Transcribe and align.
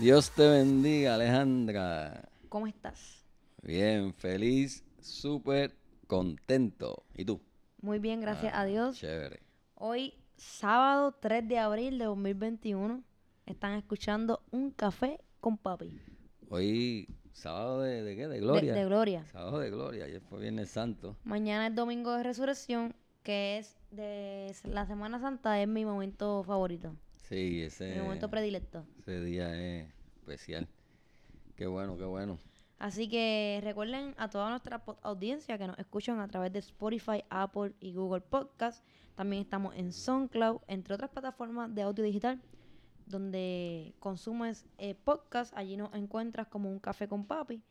Dios 0.00 0.30
te 0.30 0.48
bendiga, 0.48 1.14
Alejandra. 1.14 2.28
¿Cómo 2.48 2.66
estás? 2.66 3.22
Bien, 3.62 4.14
feliz, 4.14 4.82
súper 5.00 5.76
contento. 6.06 7.04
¿Y 7.14 7.26
tú? 7.26 7.40
Muy 7.82 7.98
bien, 7.98 8.22
gracias 8.22 8.54
a 8.54 8.64
Dios. 8.64 8.96
Chévere. 8.98 9.40
Hoy, 9.74 10.14
sábado 10.36 11.12
3 11.20 11.46
de 11.46 11.58
abril 11.58 11.98
de 11.98 12.06
2021, 12.06 13.02
están 13.44 13.74
escuchando 13.74 14.42
Un 14.50 14.70
Café 14.70 15.20
con 15.38 15.58
Papi. 15.58 16.00
Hoy, 16.48 17.06
sábado 17.32 17.82
de, 17.82 18.02
de 18.02 18.16
qué? 18.16 18.22
De 18.28 18.34
De, 18.36 18.40
gloria. 18.40 18.72
de 18.74 18.84
Gloria. 18.86 19.24
Sábado 19.26 19.58
de 19.58 19.70
gloria. 19.70 20.04
Ayer 20.06 20.22
fue 20.22 20.40
Viernes 20.40 20.70
Santo. 20.70 21.16
Mañana 21.24 21.66
es 21.66 21.74
Domingo 21.74 22.12
de 22.14 22.22
Resurrección, 22.22 22.94
que 23.22 23.58
es 23.58 23.76
de 23.90 24.54
la 24.64 24.86
Semana 24.86 25.20
Santa, 25.20 25.60
es 25.60 25.68
mi 25.68 25.84
momento 25.84 26.42
favorito, 26.44 26.94
Sí, 27.30 27.62
ese, 27.62 27.94
mi 27.94 28.02
momento 28.02 28.28
predilecto. 28.28 28.84
ese 28.98 29.20
día 29.20 29.54
es 29.54 29.88
especial. 30.16 30.66
Qué 31.54 31.68
bueno, 31.68 31.96
qué 31.96 32.04
bueno. 32.04 32.40
Así 32.80 33.08
que 33.08 33.60
recuerden 33.62 34.16
a 34.18 34.28
toda 34.28 34.50
nuestra 34.50 34.82
audiencia 35.02 35.56
que 35.56 35.68
nos 35.68 35.78
escuchan 35.78 36.18
a 36.18 36.26
través 36.26 36.52
de 36.52 36.58
Spotify, 36.58 37.22
Apple 37.30 37.72
y 37.78 37.94
Google 37.94 38.22
Podcast. 38.22 38.84
También 39.14 39.42
estamos 39.42 39.76
en 39.76 39.92
SoundCloud, 39.92 40.62
entre 40.66 40.94
otras 40.94 41.10
plataformas 41.10 41.72
de 41.72 41.82
audio 41.82 42.02
digital, 42.02 42.40
donde 43.06 43.94
consumes 44.00 44.66
eh, 44.78 44.96
podcast. 44.96 45.56
Allí 45.56 45.76
nos 45.76 45.94
encuentras 45.94 46.48
como 46.48 46.68
un 46.68 46.80
café 46.80 47.06
con 47.06 47.24
papi. 47.24 47.62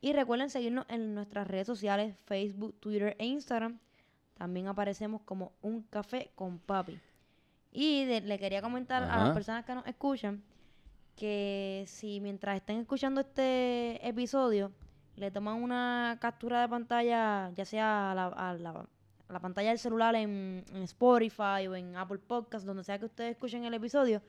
Y 0.00 0.12
recuerden 0.12 0.50
seguirnos 0.50 0.86
en 0.88 1.14
nuestras 1.14 1.46
redes 1.46 1.68
sociales, 1.68 2.16
Facebook, 2.24 2.74
Twitter 2.80 3.14
e 3.20 3.26
Instagram. 3.26 3.78
También 4.36 4.66
aparecemos 4.66 5.22
como 5.22 5.52
un 5.62 5.82
café 5.82 6.32
con 6.34 6.58
papi. 6.58 6.98
Y 7.74 8.04
de- 8.06 8.20
le 8.22 8.38
quería 8.38 8.62
comentar 8.62 9.02
a 9.02 9.18
las 9.18 9.34
personas 9.34 9.64
que 9.66 9.74
nos 9.74 9.84
escuchan 9.86 10.42
que 11.16 11.84
si 11.86 12.20
mientras 12.20 12.56
estén 12.56 12.78
escuchando 12.80 13.20
este 13.20 14.06
episodio 14.06 14.72
le 15.16 15.30
toman 15.30 15.62
una 15.62 16.18
captura 16.20 16.60
de 16.62 16.68
pantalla, 16.68 17.50
ya 17.54 17.64
sea 17.64 18.12
a 18.12 18.14
la, 18.14 18.26
a 18.28 18.54
la- 18.54 18.86
a 19.28 19.32
la 19.32 19.40
pantalla 19.40 19.70
del 19.70 19.78
celular 19.78 20.14
en, 20.16 20.64
en 20.72 20.82
Spotify 20.82 21.66
o 21.68 21.74
en 21.74 21.96
Apple 21.96 22.18
Podcast, 22.18 22.66
donde 22.66 22.84
sea 22.84 22.98
que 22.98 23.06
ustedes 23.06 23.32
escuchen 23.32 23.64
el 23.64 23.72
episodio, 23.74 24.20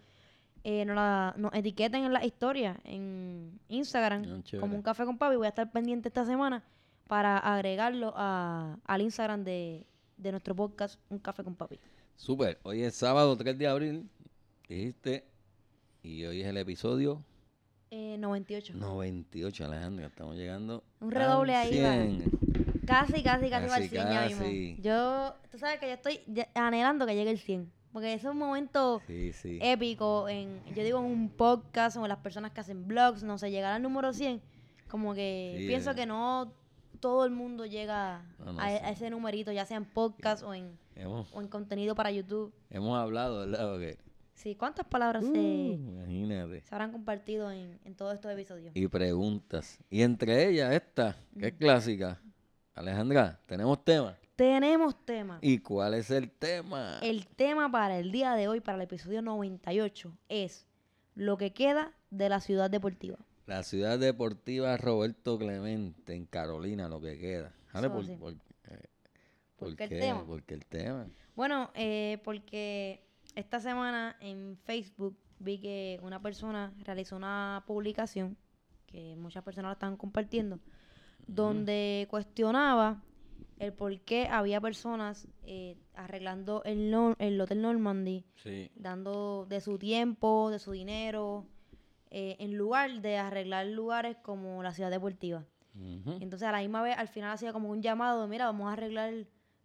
eh, 0.64 0.86
nos, 0.86 0.96
la- 0.96 1.34
nos 1.38 1.54
etiqueten 1.54 2.04
en 2.06 2.14
la 2.14 2.24
historia 2.26 2.78
en 2.84 3.60
Instagram 3.68 4.24
Ah, 4.58 4.62
como 4.62 4.76
un 4.76 4.82
café 4.82 5.06
con 5.06 5.18
papi. 5.18 5.36
Voy 5.36 5.46
a 5.46 5.50
estar 5.50 5.70
pendiente 5.72 6.08
esta 6.10 6.24
semana 6.26 6.64
para 7.08 7.38
agregarlo 7.38 8.14
a- 8.16 8.78
al 8.86 9.02
Instagram 9.02 9.44
de, 9.44 9.86
de 10.18 10.32
nuestro 10.32 10.56
podcast 10.56 11.00
Un 11.10 11.20
Café 11.20 11.44
con 11.44 11.56
Papi. 11.56 11.80
Súper. 12.16 12.60
Hoy 12.64 12.82
es 12.84 12.96
sábado 12.96 13.36
3 13.36 13.58
de 13.58 13.68
abril. 13.68 14.10
Dijiste. 14.68 15.26
Y 16.04 16.24
hoy 16.26 16.42
es 16.42 16.48
el 16.48 16.58
episodio 16.58 17.24
Eh, 17.92 18.18
98. 18.18 18.74
98, 18.76 19.66
Alejandra. 19.66 20.08
Estamos 20.08 20.36
llegando. 20.36 20.84
Un 21.00 21.12
redoble 21.12 21.56
al 21.56 21.68
ahí, 21.68 21.82
va. 21.82 21.92
100. 21.94 22.32
Casi, 22.86 23.24
casi, 23.24 23.50
casi 23.50 23.68
va 23.68 23.76
al 23.76 23.82
Casi, 23.82 23.90
100 23.90 24.04
ya 24.10 24.26
mismo. 24.28 24.44
casi. 24.44 24.78
Yo, 24.82 25.36
tú 25.52 25.58
sabes 25.58 25.80
que 25.80 25.88
yo 25.88 25.94
estoy 25.94 26.20
ya- 26.28 26.48
anhelando 26.56 27.06
que 27.06 27.16
llegue 27.16 27.32
el 27.32 27.40
100. 27.40 27.72
Porque 27.94 28.14
ese 28.14 28.28
es 28.28 28.32
un 28.34 28.38
momento 28.38 29.02
Sí, 29.08 29.32
sí. 29.32 29.58
épico, 29.62 30.28
en, 30.28 30.62
yo 30.76 30.84
digo 30.84 31.00
en 31.00 31.06
un 31.06 31.30
podcast 31.30 31.96
o 31.96 32.02
en 32.04 32.10
las 32.10 32.18
personas 32.20 32.52
que 32.52 32.60
hacen 32.60 32.88
blogs, 32.88 33.24
no 33.24 33.38
sé, 33.38 33.50
llegar 33.52 33.72
al 33.72 33.82
número 33.82 34.12
100, 34.12 34.42
como 34.90 35.14
que 35.16 35.56
Sí, 35.60 35.68
pienso 35.68 35.92
eh. 35.92 35.96
que 35.96 36.06
no 36.06 36.52
todo 37.00 37.24
el 37.24 37.32
mundo 37.32 37.66
llega 37.66 38.26
No, 38.40 38.52
no, 38.54 38.60
a, 38.60 38.68
sí. 38.68 38.76
a 38.84 38.90
ese 38.90 39.10
numerito, 39.10 39.54
ya 39.54 39.66
sea 39.66 39.78
en 39.78 39.86
podcast 39.86 40.44
o 40.44 40.54
en, 40.54 40.78
Hemos, 40.96 41.32
o 41.34 41.42
en 41.42 41.48
contenido 41.48 41.96
para 41.96 42.12
YouTube. 42.12 42.54
hemos 42.70 42.98
hablado, 42.98 43.40
¿verdad? 43.40 43.72
Porque, 43.72 43.98
Sí, 44.34 44.54
¿cuántas 44.56 44.86
palabras 44.86 45.24
se, 45.24 45.30
uh, 45.32 45.74
imagínate. 45.74 46.62
se 46.62 46.76
habrán 46.76 46.92
compartido 46.92 47.52
en, 47.52 47.80
en 47.86 47.96
todos 47.96 48.14
estos 48.14 48.32
episodios? 48.32 48.76
Y 48.76 48.88
preguntas. 48.88 49.80
Y 49.90 50.02
entre 50.02 50.50
ellas 50.50 50.74
esta, 50.74 51.16
que 51.40 51.48
es 51.48 51.54
clásica. 51.54 52.22
Alejandra, 52.74 53.40
tenemos 53.46 53.84
tema. 53.86 54.18
Tenemos 54.36 55.06
tema. 55.06 55.40
¿Y 55.42 55.60
cuál 55.60 55.94
es 55.94 56.12
el 56.12 56.30
tema? 56.30 57.00
El 57.02 57.26
tema 57.26 57.72
para 57.72 57.98
el 57.98 58.12
día 58.12 58.34
de 58.34 58.50
hoy, 58.50 58.60
para 58.60 58.76
el 58.78 58.82
episodio 58.82 59.22
98, 59.22 60.12
es 60.28 60.68
lo 61.16 61.38
que 61.38 61.54
queda 61.54 61.94
de 62.12 62.28
la 62.28 62.42
ciudad 62.42 62.70
deportiva. 62.70 63.18
La 63.48 63.64
ciudad 63.64 63.98
deportiva 63.98 64.76
Roberto 64.76 65.38
Clemente 65.38 66.14
en 66.14 66.26
Carolina, 66.26 66.90
lo 66.90 67.00
que 67.00 67.18
queda. 67.18 67.54
Eso 67.74 68.20
por, 68.20 68.36
¿Por 69.58 69.70
¿por 69.70 69.76
qué 69.78 69.84
el 69.86 69.90
tema? 69.90 70.26
Porque 70.26 70.54
el 70.54 70.66
tema. 70.66 71.08
Bueno, 71.36 71.72
eh, 71.76 72.20
porque 72.24 73.06
esta 73.36 73.60
semana 73.60 74.16
en 74.20 74.58
Facebook 74.64 75.18
vi 75.40 75.60
que 75.60 76.00
una 76.04 76.22
persona 76.22 76.74
realizó 76.84 77.16
una 77.16 77.64
publicación, 77.68 78.38
que 78.88 79.16
muchas 79.18 79.44
personas 79.44 79.70
la 79.70 79.74
están 79.74 79.98
compartiendo, 79.98 80.60
donde 81.28 82.08
cuestionaba 82.10 83.02
el 83.60 83.74
por 83.74 83.98
qué 84.02 84.28
había 84.28 84.60
personas 84.62 85.28
eh, 85.44 85.78
arreglando 85.94 86.62
el, 86.66 86.92
Nor- 86.94 87.16
el 87.20 87.40
Hotel 87.40 87.62
Normandy, 87.62 88.26
Sí. 88.36 88.70
dando 88.76 89.46
de 89.48 89.62
su 89.62 89.78
tiempo, 89.78 90.50
de 90.50 90.60
su 90.60 90.72
dinero, 90.72 91.46
eh, 92.12 92.36
en 92.40 92.58
lugar 92.58 93.02
de 93.02 93.18
arreglar 93.18 93.66
lugares 93.68 94.18
como 94.22 94.62
la 94.64 94.74
ciudad 94.74 94.92
deportiva. 94.92 95.44
Entonces 96.22 96.44
a 96.48 96.54
la 96.54 96.60
misma 96.60 96.82
vez 96.82 96.98
al 96.98 97.10
final 97.10 97.32
hacía 97.32 97.52
como 97.52 97.70
un 97.70 97.82
llamado, 97.82 98.22
de, 98.22 98.28
mira, 98.30 98.46
vamos 98.46 98.70
a 98.70 98.74
arreglar 98.74 99.14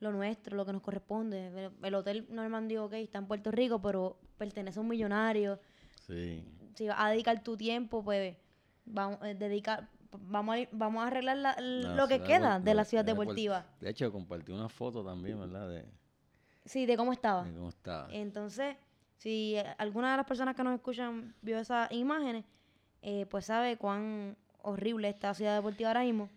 lo 0.01 0.13
nuestro, 0.13 0.57
lo 0.57 0.65
que 0.67 0.73
nos 0.73 0.83
corresponde. 0.83 1.47
El, 1.49 1.73
el 1.83 1.95
hotel 1.95 2.27
Normandy, 2.31 2.77
ok, 2.79 2.95
está 2.95 3.19
en 3.19 3.27
Puerto 3.27 3.51
Rico, 3.51 3.81
pero 3.81 4.19
pertenece 4.39 4.79
a 4.79 4.83
un 4.83 4.89
millonario. 4.89 5.61
Sí. 6.07 6.43
Si 6.75 6.89
vas 6.89 6.97
a 6.99 7.11
dedicar 7.11 7.43
tu 7.43 7.57
tiempo, 7.57 8.03
pues 8.03 8.37
vamos, 8.87 9.19
eh, 9.23 9.35
dedicar, 9.35 9.89
vamos, 10.19 10.57
a, 10.57 10.69
vamos 10.73 11.05
a 11.05 11.07
arreglar 11.09 11.37
la- 11.37 11.57
La 11.61 11.95
lo 11.95 12.09
que 12.09 12.23
queda 12.23 12.59
de 12.59 12.75
la 12.75 12.85
ciudad 12.85 13.05
deportiva. 13.05 13.67
De 13.81 13.91
hecho, 13.91 14.11
compartí 14.11 14.53
una 14.53 14.69
foto 14.69 15.05
también, 15.05 15.39
¿verdad? 15.39 15.69
De, 15.69 15.85
Sí, 16.65 16.87
de 16.87 16.97
cómo 16.97 17.13
estaba. 17.13 17.45
de 17.45 17.55
cómo 17.55 17.69
estaba. 17.69 18.09
Entonces, 18.13 18.77
si 19.17 19.57
alguna 19.79 20.13
de 20.13 20.17
las 20.19 20.27
personas 20.27 20.55
que 20.57 20.63
nos 20.65 20.75
escuchan 20.75 21.35
vio 21.43 21.59
esas 21.59 21.91
imágenes, 21.93 22.45
eh, 23.03 23.27
pues 23.27 23.47
sabe 23.47 23.77
cuán 23.77 24.37
horrible 24.63 25.09
está 25.09 25.29
la 25.29 25.35
ciudad 25.35 25.57
deportiva 25.57 25.91
ahora 25.91 26.03
mismo. 26.03 26.29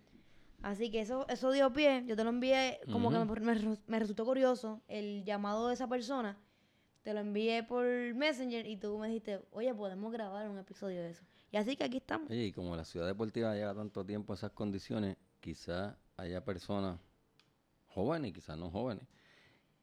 Así 0.63 0.89
que 0.89 1.01
eso, 1.01 1.27
eso 1.29 1.51
dio 1.51 1.71
pie. 1.71 2.03
Yo 2.07 2.15
te 2.15 2.23
lo 2.23 2.29
envié, 2.31 2.79
como 2.91 3.11
que 3.11 3.19
me, 3.19 3.25
me 3.25 3.53
resu- 3.61 3.79
me 3.85 3.99
resultó 3.99 4.25
curioso 4.25 4.81
el 4.87 5.23
llamado 5.25 5.67
de 5.67 5.75
esa 5.75 5.87
persona. 5.87 6.37
Te 7.03 7.13
lo 7.13 7.19
envié 7.19 7.63
por 7.63 7.85
Messenger 8.15 8.65
y 8.65 8.77
tú 8.77 8.97
me 8.97 9.07
dijiste, 9.07 9.41
oye, 9.51 9.75
podemos 9.75 10.11
grabar 10.11 10.49
un 10.49 10.57
episodio 10.57 11.01
de 11.01 11.09
eso. 11.11 11.23
Y 11.51 11.57
así 11.57 11.75
que 11.75 11.83
aquí 11.83 11.97
estamos. 11.97 12.29
Oye, 12.31 12.45
y 12.45 12.51
como 12.53 12.75
la 12.77 12.85
ciudad 12.85 13.05
deportiva 13.05 13.53
lleva 13.53 13.75
tanto 13.75 14.05
tiempo 14.05 14.31
a 14.33 14.35
esas 14.37 14.51
condiciones, 14.51 15.17
quizás 15.41 15.95
haya 16.17 16.43
personas 16.45 16.97
jóvenes, 17.89 18.31
quizás 18.33 18.57
no 18.57 18.71
jóvenes, 18.71 19.05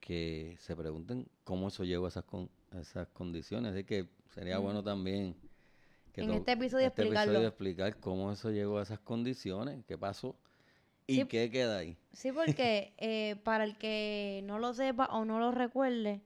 que 0.00 0.56
se 0.60 0.74
pregunten 0.74 1.28
cómo 1.44 1.68
eso 1.68 1.84
llegó 1.84 2.06
a 2.06 2.08
esas, 2.08 2.24
con- 2.24 2.48
a 2.72 2.80
esas 2.80 3.06
condiciones. 3.08 3.72
Así 3.74 3.84
que 3.84 4.08
sería 4.34 4.58
bueno 4.58 4.82
también 4.82 5.36
que 6.14 6.22
En 6.22 6.30
este 6.32 6.52
episodio 6.52 6.86
explicarlo. 6.86 7.46
explicar 7.46 7.96
cómo 8.00 8.32
eso 8.32 8.50
llegó 8.50 8.78
a 8.78 8.82
esas 8.82 8.98
condiciones, 9.00 9.84
qué 9.86 9.98
pasó 9.98 10.34
y 11.06 11.16
Sí. 11.16 11.24
qué 11.26 11.50
queda 11.50 11.78
ahí. 11.78 11.96
Sí, 12.12 12.32
porque 12.32 12.92
eh, 12.98 13.36
para 13.44 13.64
el 13.64 13.76
que 13.78 14.42
no 14.44 14.58
lo 14.58 14.72
sepa 14.74 15.06
o 15.06 15.24
no 15.24 15.38
lo 15.38 15.50
recuerde, 15.52 16.22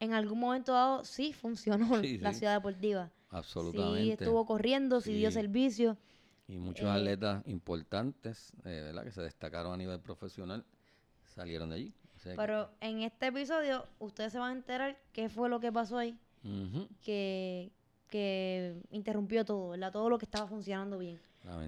en 0.00 0.12
algún 0.12 0.38
momento 0.40 0.72
dado 0.72 1.04
sí 1.04 1.32
funcionó 1.32 2.00
Sí, 2.00 2.18
la 2.18 2.32
sí. 2.32 2.40
ciudad 2.40 2.54
deportiva. 2.54 3.10
Absolutamente. 3.30 4.02
Sí, 4.02 4.10
estuvo 4.12 4.44
corriendo, 4.46 5.00
sí, 5.00 5.14
dio 5.14 5.30
servicio. 5.30 5.96
Y 6.46 6.58
muchos 6.58 6.86
Eh, 6.86 6.90
atletas 6.90 7.42
importantes, 7.46 8.52
eh, 8.64 8.82
¿verdad? 8.84 9.02
Que 9.04 9.12
se 9.12 9.22
destacaron 9.22 9.72
a 9.72 9.76
nivel 9.76 9.98
profesional, 10.00 10.64
salieron 11.24 11.70
de 11.70 11.76
allí. 11.76 11.94
O 12.14 12.18
sea 12.18 12.32
que- 12.32 12.36
Pero 12.36 12.70
en 12.80 13.02
este 13.02 13.26
episodio 13.28 13.86
ustedes 13.98 14.32
se 14.32 14.38
van 14.38 14.50
a 14.50 14.54
enterar 14.54 14.98
qué 15.12 15.28
fue 15.28 15.48
lo 15.48 15.58
que 15.58 15.72
pasó 15.72 15.98
ahí, 15.98 16.16
que, 17.02 17.72
que 18.08 18.76
interrumpió 18.90 19.44
todo, 19.44 19.70
¿verdad? 19.70 19.90
Todo 19.92 20.08
lo 20.10 20.18
que 20.18 20.24
estaba 20.26 20.46
funcionando 20.46 20.98
bien. 20.98 21.20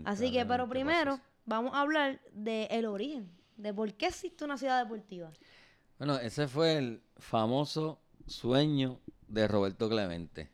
Así 0.04 0.30
que, 0.30 0.44
pero 0.46 0.64
pasó 0.64 0.70
primero. 0.70 1.20
Vamos 1.46 1.72
a 1.74 1.80
hablar 1.80 2.20
del 2.32 2.86
origen, 2.86 3.30
de 3.56 3.72
por 3.72 3.92
qué 3.94 4.06
existe 4.08 4.44
una 4.44 4.58
ciudad 4.58 4.82
deportiva. 4.82 5.30
Bueno, 5.98 6.18
ese 6.18 6.46
fue 6.48 6.76
el 6.76 7.02
famoso 7.16 8.00
sueño 8.26 9.00
de 9.28 9.48
Roberto 9.48 9.88
Clemente. 9.88 10.50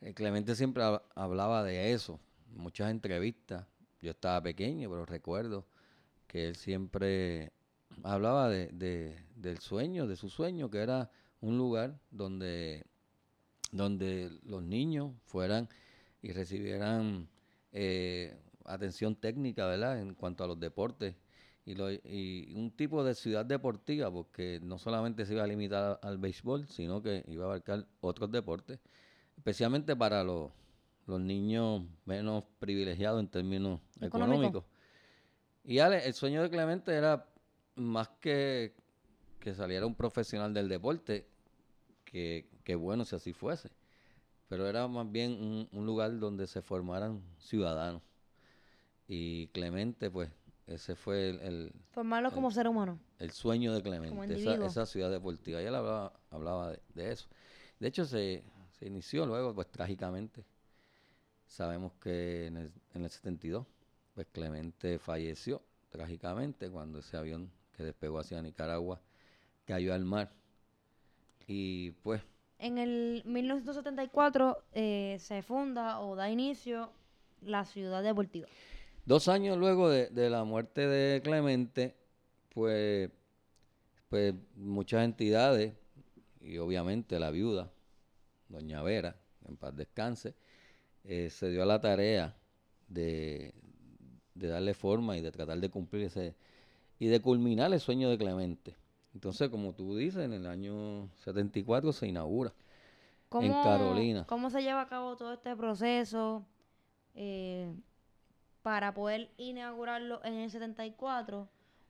eh, 0.00 0.12
Clemente 0.12 0.54
siempre 0.54 0.82
hab- 0.82 1.02
hablaba 1.14 1.62
de 1.64 1.92
eso, 1.92 2.20
muchas 2.50 2.90
entrevistas. 2.90 3.66
Yo 4.02 4.10
estaba 4.10 4.42
pequeño, 4.42 4.90
pero 4.90 5.06
recuerdo 5.06 5.66
que 6.26 6.48
él 6.48 6.56
siempre 6.56 7.52
hablaba 8.02 8.48
de, 8.50 8.68
de- 8.68 9.16
del 9.34 9.58
sueño, 9.60 10.06
de 10.06 10.16
su 10.16 10.28
sueño, 10.28 10.68
que 10.70 10.78
era 10.78 11.10
un 11.40 11.56
lugar 11.56 11.98
donde, 12.10 12.84
donde 13.72 14.30
los 14.44 14.62
niños 14.62 15.12
fueran 15.24 15.68
y 16.22 16.32
recibieran 16.32 17.28
eh, 17.72 18.36
atención 18.64 19.16
técnica, 19.16 19.66
¿verdad? 19.66 20.00
En 20.00 20.14
cuanto 20.14 20.44
a 20.44 20.46
los 20.46 20.58
deportes. 20.58 21.14
Y, 21.66 21.74
lo- 21.74 21.90
y 21.90 22.52
un 22.56 22.70
tipo 22.70 23.02
de 23.04 23.14
ciudad 23.14 23.44
deportiva, 23.46 24.10
porque 24.10 24.60
no 24.62 24.78
solamente 24.78 25.24
se 25.24 25.32
iba 25.32 25.44
a 25.44 25.46
limitar 25.46 25.98
al 26.02 26.18
béisbol, 26.18 26.68
sino 26.68 27.02
que 27.02 27.24
iba 27.26 27.44
a 27.44 27.46
abarcar 27.48 27.86
otros 28.00 28.30
deportes, 28.30 28.80
especialmente 29.36 29.96
para 29.96 30.22
los, 30.24 30.50
los 31.06 31.20
niños 31.20 31.82
menos 32.04 32.44
privilegiados 32.58 33.20
en 33.20 33.28
términos 33.28 33.80
Económico. 34.00 34.06
económicos. 34.06 34.64
Y 35.64 35.78
Ale, 35.78 36.06
el 36.06 36.12
sueño 36.12 36.42
de 36.42 36.50
Clemente 36.50 36.92
era 36.92 37.26
más 37.76 38.08
que 38.20 38.74
que 39.40 39.54
saliera 39.54 39.84
un 39.84 39.94
profesional 39.94 40.54
del 40.54 40.70
deporte, 40.70 41.26
que, 42.04 42.48
que 42.64 42.74
bueno 42.76 43.04
si 43.04 43.14
así 43.14 43.34
fuese, 43.34 43.70
pero 44.48 44.66
era 44.66 44.88
más 44.88 45.10
bien 45.10 45.32
un, 45.32 45.68
un 45.70 45.84
lugar 45.86 46.18
donde 46.18 46.46
se 46.46 46.62
formaran 46.62 47.22
ciudadanos. 47.38 48.00
Y 49.08 49.48
Clemente, 49.48 50.10
pues, 50.10 50.30
ese 50.66 50.94
fue 50.96 51.30
el, 51.30 51.40
el- 51.40 51.72
Formarlo 51.90 52.30
como 52.32 52.50
ser 52.50 52.68
humano. 52.68 52.98
el 53.18 53.30
sueño 53.32 53.74
de 53.74 53.82
Clemente, 53.82 54.34
esa, 54.34 54.54
esa 54.66 54.86
ciudad 54.86 55.10
deportiva. 55.10 55.60
Y 55.62 55.66
él 55.66 55.74
hablaba, 55.74 56.12
hablaba 56.30 56.70
de, 56.72 56.80
de 56.94 57.12
eso. 57.12 57.28
De 57.78 57.88
hecho, 57.88 58.04
se, 58.06 58.42
se 58.78 58.86
inició 58.86 59.26
luego, 59.26 59.54
pues 59.54 59.70
trágicamente. 59.70 60.44
Sabemos 61.46 61.92
que 62.00 62.46
en 62.46 62.56
el, 62.56 62.72
en 62.94 63.04
el 63.04 63.10
72, 63.10 63.66
pues 64.14 64.26
Clemente 64.32 64.98
falleció 64.98 65.62
trágicamente 65.90 66.70
cuando 66.70 66.98
ese 67.00 67.16
avión 67.16 67.50
que 67.76 67.82
despegó 67.84 68.18
hacia 68.18 68.40
Nicaragua 68.42 69.00
cayó 69.66 69.92
al 69.94 70.04
mar. 70.04 70.32
Y 71.46 71.90
pues, 72.02 72.22
En 72.58 72.78
el 72.78 73.22
1974 73.26 74.64
eh, 74.72 75.16
se 75.20 75.42
funda 75.42 76.00
o 76.00 76.16
da 76.16 76.30
inicio 76.30 76.90
la 77.42 77.64
ciudad 77.64 78.02
deportiva. 78.02 78.48
Dos 79.06 79.28
años 79.28 79.58
luego 79.58 79.88
de, 79.90 80.08
de 80.08 80.30
la 80.30 80.44
muerte 80.44 80.86
de 80.86 81.20
Clemente, 81.22 81.94
pues, 82.48 83.10
pues 84.08 84.34
muchas 84.56 85.04
entidades, 85.04 85.74
y 86.40 86.58
obviamente 86.58 87.18
la 87.18 87.30
viuda, 87.30 87.70
doña 88.48 88.82
Vera, 88.82 89.16
en 89.46 89.56
paz 89.56 89.76
descanse, 89.76 90.34
eh, 91.04 91.28
se 91.30 91.50
dio 91.50 91.62
a 91.62 91.66
la 91.66 91.80
tarea 91.80 92.34
de, 92.88 93.52
de 94.34 94.48
darle 94.48 94.72
forma 94.72 95.16
y 95.16 95.20
de 95.20 95.32
tratar 95.32 95.58
de 95.58 95.68
cumplir 95.68 96.04
ese, 96.04 96.34
y 96.98 97.06
de 97.06 97.20
culminar 97.20 97.72
el 97.72 97.80
sueño 97.80 98.08
de 98.08 98.16
Clemente. 98.16 98.74
Entonces, 99.12 99.48
como 99.48 99.74
tú 99.74 99.96
dices, 99.96 100.24
en 100.24 100.32
el 100.32 100.46
año 100.46 101.08
74 101.24 101.92
se 101.92 102.08
inaugura. 102.08 102.52
En 103.32 103.52
Carolina. 103.52 104.24
¿Cómo 104.28 104.48
se 104.48 104.62
lleva 104.62 104.82
a 104.82 104.88
cabo 104.88 105.16
todo 105.16 105.32
este 105.32 105.56
proceso 105.56 106.46
eh, 107.14 107.72
para 108.64 108.94
poder 108.94 109.28
inaugurarlo 109.36 110.24
en 110.24 110.32
el 110.32 110.50
74 110.50 111.46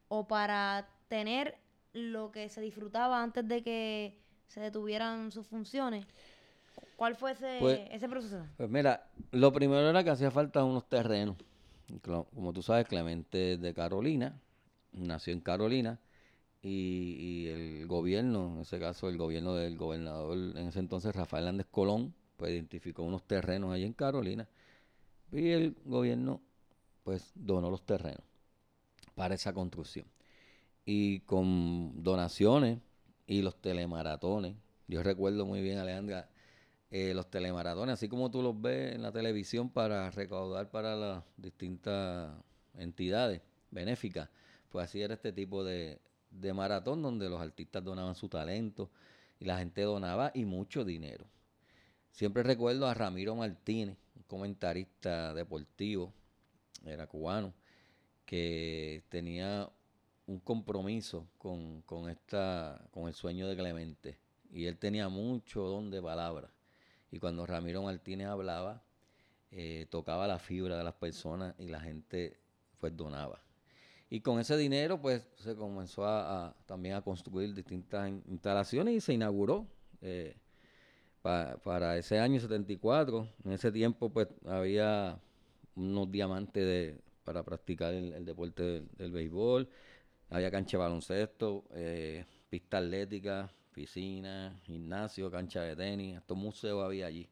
o 0.09 0.27
para 0.27 0.89
tener 1.07 1.57
lo 1.93 2.33
que 2.33 2.49
se 2.49 2.61
disfrutaba 2.61 3.23
antes 3.23 3.47
de 3.47 3.63
que 3.63 4.19
se 4.49 4.59
detuvieran 4.59 5.31
sus 5.31 5.47
funciones? 5.47 6.05
¿Cuál 6.97 7.15
fue 7.15 7.31
ese, 7.31 7.59
Pues- 7.61 7.81
ese 7.93 8.09
proceso? 8.09 8.45
Pues 8.57 8.69
mira, 8.69 9.07
lo 9.31 9.53
primero 9.53 9.89
era 9.89 10.03
que 10.03 10.11
hacía 10.11 10.33
falta 10.33 10.65
unos 10.65 10.89
terrenos. 10.89 11.37
Como 12.03 12.53
tú 12.53 12.61
sabes, 12.61 12.89
Clemente 12.89 13.57
de 13.57 13.73
Carolina, 13.73 14.37
nació 14.93 15.33
en 15.33 15.41
Carolina, 15.41 16.01
y, 16.61 17.17
y 17.21 17.47
el 17.51 17.87
gobierno, 17.87 18.55
en 18.55 18.61
ese 18.63 18.81
caso 18.81 19.09
el 19.09 19.17
gobierno 19.17 19.55
del 19.55 19.77
gobernador 19.77 20.37
en 20.37 20.67
ese 20.67 20.81
entonces, 20.81 21.15
Rafael 21.15 21.45
Hernández 21.45 21.69
Colón, 21.71 22.15
pues 22.37 22.51
identificó 22.51 23.05
unos 23.05 23.23
terrenos 23.23 23.73
ahí 23.73 23.85
en 23.85 23.93
Carolina, 23.93 24.49
y 25.31 25.51
el 25.51 25.77
gobierno 25.85 26.41
pues 27.05 27.31
donó 27.35 27.71
los 27.71 27.87
terrenos 27.87 28.25
para 29.15 29.35
esa 29.35 29.53
construcción. 29.53 30.07
Y 30.85 31.21
con 31.21 32.03
donaciones 32.03 32.81
y 33.27 33.43
los 33.43 33.61
telemaratones, 33.61 34.57
yo 34.89 35.03
recuerdo 35.03 35.47
muy 35.47 35.63
bien, 35.63 35.79
Alejandra, 35.79 36.29
eh, 36.91 37.15
los 37.15 37.31
telemaratones, 37.31 37.95
así 37.95 38.09
como 38.09 38.31
tú 38.31 38.43
los 38.43 38.61
ves 38.61 38.95
en 38.95 39.03
la 39.03 39.13
televisión 39.13 39.71
para 39.71 40.11
recaudar 40.11 40.71
para 40.71 40.97
las 40.97 41.25
distintas 41.37 42.33
entidades 42.75 43.41
benéficas, 43.71 44.29
pues 44.69 44.85
así 44.85 45.01
era 45.01 45.15
este 45.15 45.33
tipo 45.33 45.65
de, 45.65 46.01
de 46.31 46.53
maratón 46.53 47.03
donde 47.03 47.29
los 47.29 47.41
artistas 47.41 47.83
donaban 47.83 48.15
su 48.15 48.29
talento 48.29 48.91
y 49.39 49.45
la 49.45 49.59
gente 49.59 49.83
donaba 49.83 50.31
y 50.35 50.45
mucho 50.45 50.85
dinero. 50.85 51.27
Siempre 52.11 52.43
recuerdo 52.43 52.87
a 52.87 52.95
Ramiro 52.95 53.35
Martínez, 53.35 53.97
un 54.15 54.23
comentarista 54.25 55.35
deportivo, 55.35 56.13
era 56.87 57.07
cubano, 57.07 57.53
que 58.27 59.03
tenía 59.09 59.71
un 60.27 60.41
compromiso 60.41 61.27
con, 61.39 61.83
con, 61.83 62.09
esta, 62.11 62.81
con 62.93 63.09
el 63.09 63.15
sueño 63.15 63.47
de 63.49 63.57
Clemente. 63.57 64.19
Y 64.53 64.67
él 64.67 64.79
tenía 64.79 65.09
mucho 65.09 65.63
don 65.63 65.91
de 65.91 66.01
palabra. 66.01 66.51
Y 67.11 67.19
cuando 67.19 67.47
Ramiro 67.47 67.83
Martínez 67.83 68.29
hablaba, 68.29 68.83
eh, 69.51 69.87
tocaba 69.91 70.27
la 70.27 70.39
fibra 70.39 70.77
de 70.79 70.85
las 70.85 70.95
personas 70.95 71.55
y 71.59 71.69
la 71.69 71.81
gente 71.81 72.39
pues 72.81 72.97
donaba. 72.97 73.41
Y 74.11 74.21
con 74.21 74.39
ese 74.41 74.57
dinero 74.57 75.01
pues 75.01 75.29
se 75.37 75.55
comenzó 75.57 76.07
a, 76.07 76.55
también 76.67 76.95
a 76.95 77.03
construir 77.03 77.55
distintas 77.55 78.09
in- 78.09 78.23
instalaciones 78.29 78.95
y 78.95 79.01
se 79.01 79.15
inauguró 79.15 79.67
eh, 80.03 80.37
pa- 81.23 81.57
para 81.65 81.97
ese 81.97 82.19
año 82.19 82.41
74. 82.41 83.29
En 83.45 83.53
ese 83.53 83.73
tiempo 83.73 84.11
pues 84.11 84.29
había 84.47 85.19
unos 85.77 86.11
diamantes 86.11 86.65
de, 86.65 87.01
para 87.25 87.43
practicar 87.43 87.95
el, 87.95 88.13
el 88.13 88.25
deporte 88.25 88.83
del, 88.97 89.13
béisbol, 89.13 89.69
había 90.31 90.51
cancha 90.51 90.77
de 90.77 90.83
baloncesto, 90.83 91.65
eh, 91.73 92.25
pista 92.49 92.79
atlética, 92.79 93.51
piscina, 93.73 94.59
gimnasio, 94.65 95.31
cancha 95.31 95.63
de 95.63 95.77
tenis, 95.77 96.17
estos 96.17 96.37
museos 96.37 96.85
había 96.85 97.07
allí. 97.07 97.29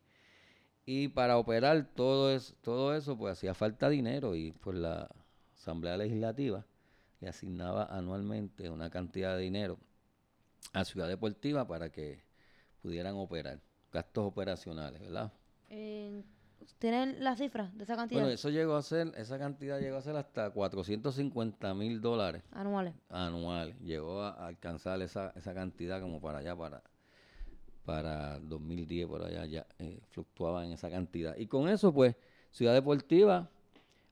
Y 0.84 1.08
para 1.08 1.38
operar 1.38 1.94
todo 1.94 2.32
eso, 2.34 2.54
todo 2.60 2.94
eso, 2.94 3.16
pues 3.16 3.32
hacía 3.34 3.54
falta 3.54 3.88
dinero 3.88 4.34
y 4.34 4.52
pues 4.52 4.76
la 4.76 5.08
Asamblea 5.54 5.96
Legislativa 5.96 6.66
le 7.20 7.28
asignaba 7.28 7.84
anualmente 7.84 8.68
una 8.68 8.90
cantidad 8.90 9.36
de 9.36 9.42
dinero 9.42 9.78
a 10.72 10.84
Ciudad 10.84 11.08
Deportiva 11.08 11.66
para 11.66 11.90
que 11.90 12.24
pudieran 12.82 13.14
operar, 13.14 13.60
gastos 13.92 14.26
operacionales, 14.26 15.00
¿verdad? 15.00 15.32
¿Tienen 16.78 17.22
la 17.22 17.36
cifra 17.36 17.70
de 17.74 17.84
esa 17.84 17.96
cantidad 17.96 18.20
Bueno, 18.20 18.34
eso 18.34 18.50
llegó 18.50 18.76
a 18.76 18.82
ser, 18.82 19.12
esa 19.16 19.38
cantidad 19.38 19.80
llegó 19.80 19.96
a 19.96 20.02
ser 20.02 20.16
hasta 20.16 20.50
450 20.50 21.74
mil 21.74 22.00
dólares 22.00 22.42
anuales? 22.52 22.94
anuales. 23.08 23.78
Llegó 23.80 24.22
a, 24.22 24.46
alcanzar 24.46 25.00
esa, 25.02 25.32
esa 25.36 25.54
cantidad 25.54 26.00
como 26.00 26.20
para 26.20 26.38
allá, 26.38 26.56
para, 26.56 26.82
para 27.84 28.38
2010, 28.40 29.06
por 29.06 29.22
allá, 29.22 29.46
ya 29.46 29.66
eh, 29.78 30.00
fluctuaba 30.10 30.64
en 30.64 30.72
esa 30.72 30.90
cantidad. 30.90 31.36
Y 31.36 31.46
con 31.46 31.68
eso, 31.68 31.92
pues, 31.92 32.16
Ciudad 32.50 32.74
Deportiva 32.74 33.48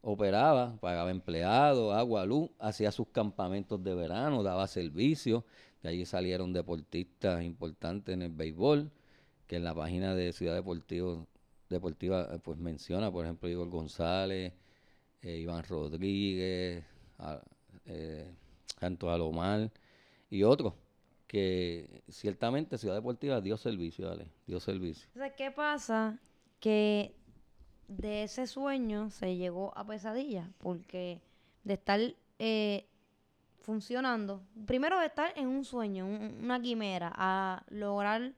operaba, 0.03 0.77
pagaba 0.81 1.11
empleados, 1.11 1.95
agua, 1.95 2.25
luz, 2.25 2.51
hacía 2.59 2.91
sus 2.91 3.09
campamentos 3.09 3.83
de 3.83 3.95
verano, 3.95 4.43
daba 4.43 4.67
servicios. 4.67 5.45
De 5.83 5.91
allí 5.91 6.05
salieron 6.05 6.53
deportistas 6.53 7.43
importantes 7.43 8.13
en 8.15 8.23
el 8.23 8.33
béisbol, 8.33 8.91
que 9.47 9.57
en 9.57 9.65
la 9.65 9.75
página 9.75 10.15
de 10.15 10.33
Ciudad 10.33 10.55
Deportivo, 10.55 11.27
Deportiva 11.77 12.29
eh, 12.33 12.39
pues 12.43 12.59
menciona, 12.59 13.11
por 13.11 13.25
ejemplo, 13.25 13.49
Igor 13.49 13.69
González, 13.69 14.53
eh, 15.23 15.37
Iván 15.39 15.63
Rodríguez, 15.65 16.85
a- 17.19 17.41
eh, 17.87 18.31
Canto 18.79 19.11
Alomar 19.11 19.71
y 20.31 20.43
otros 20.43 20.75
que 21.27 22.03
ciertamente 22.09 22.77
Ciudad 22.79 22.97
Deportiva 22.97 23.41
dio 23.41 23.57
servicio, 23.57 24.09
dale, 24.09 24.27
dio 24.47 24.59
servicio. 24.59 25.07
Entonces, 25.15 25.35
¿qué 25.37 25.51
pasa? 25.53 26.19
Que 26.59 27.15
de 27.87 28.25
ese 28.25 28.47
sueño 28.47 29.11
se 29.11 29.37
llegó 29.37 29.77
a 29.77 29.87
pesadilla, 29.87 30.51
porque 30.59 31.21
de 31.65 31.75
estar 31.75 32.01
eh, 32.39 32.87
funcionando, 33.61 34.43
primero 34.67 34.99
de 34.99 35.07
estar 35.07 35.33
en 35.37 35.47
un 35.49 35.65
sueño, 35.65 36.07
un- 36.07 36.39
una 36.43 36.61
quimera, 36.61 37.13
a 37.15 37.63
lograr 37.69 38.33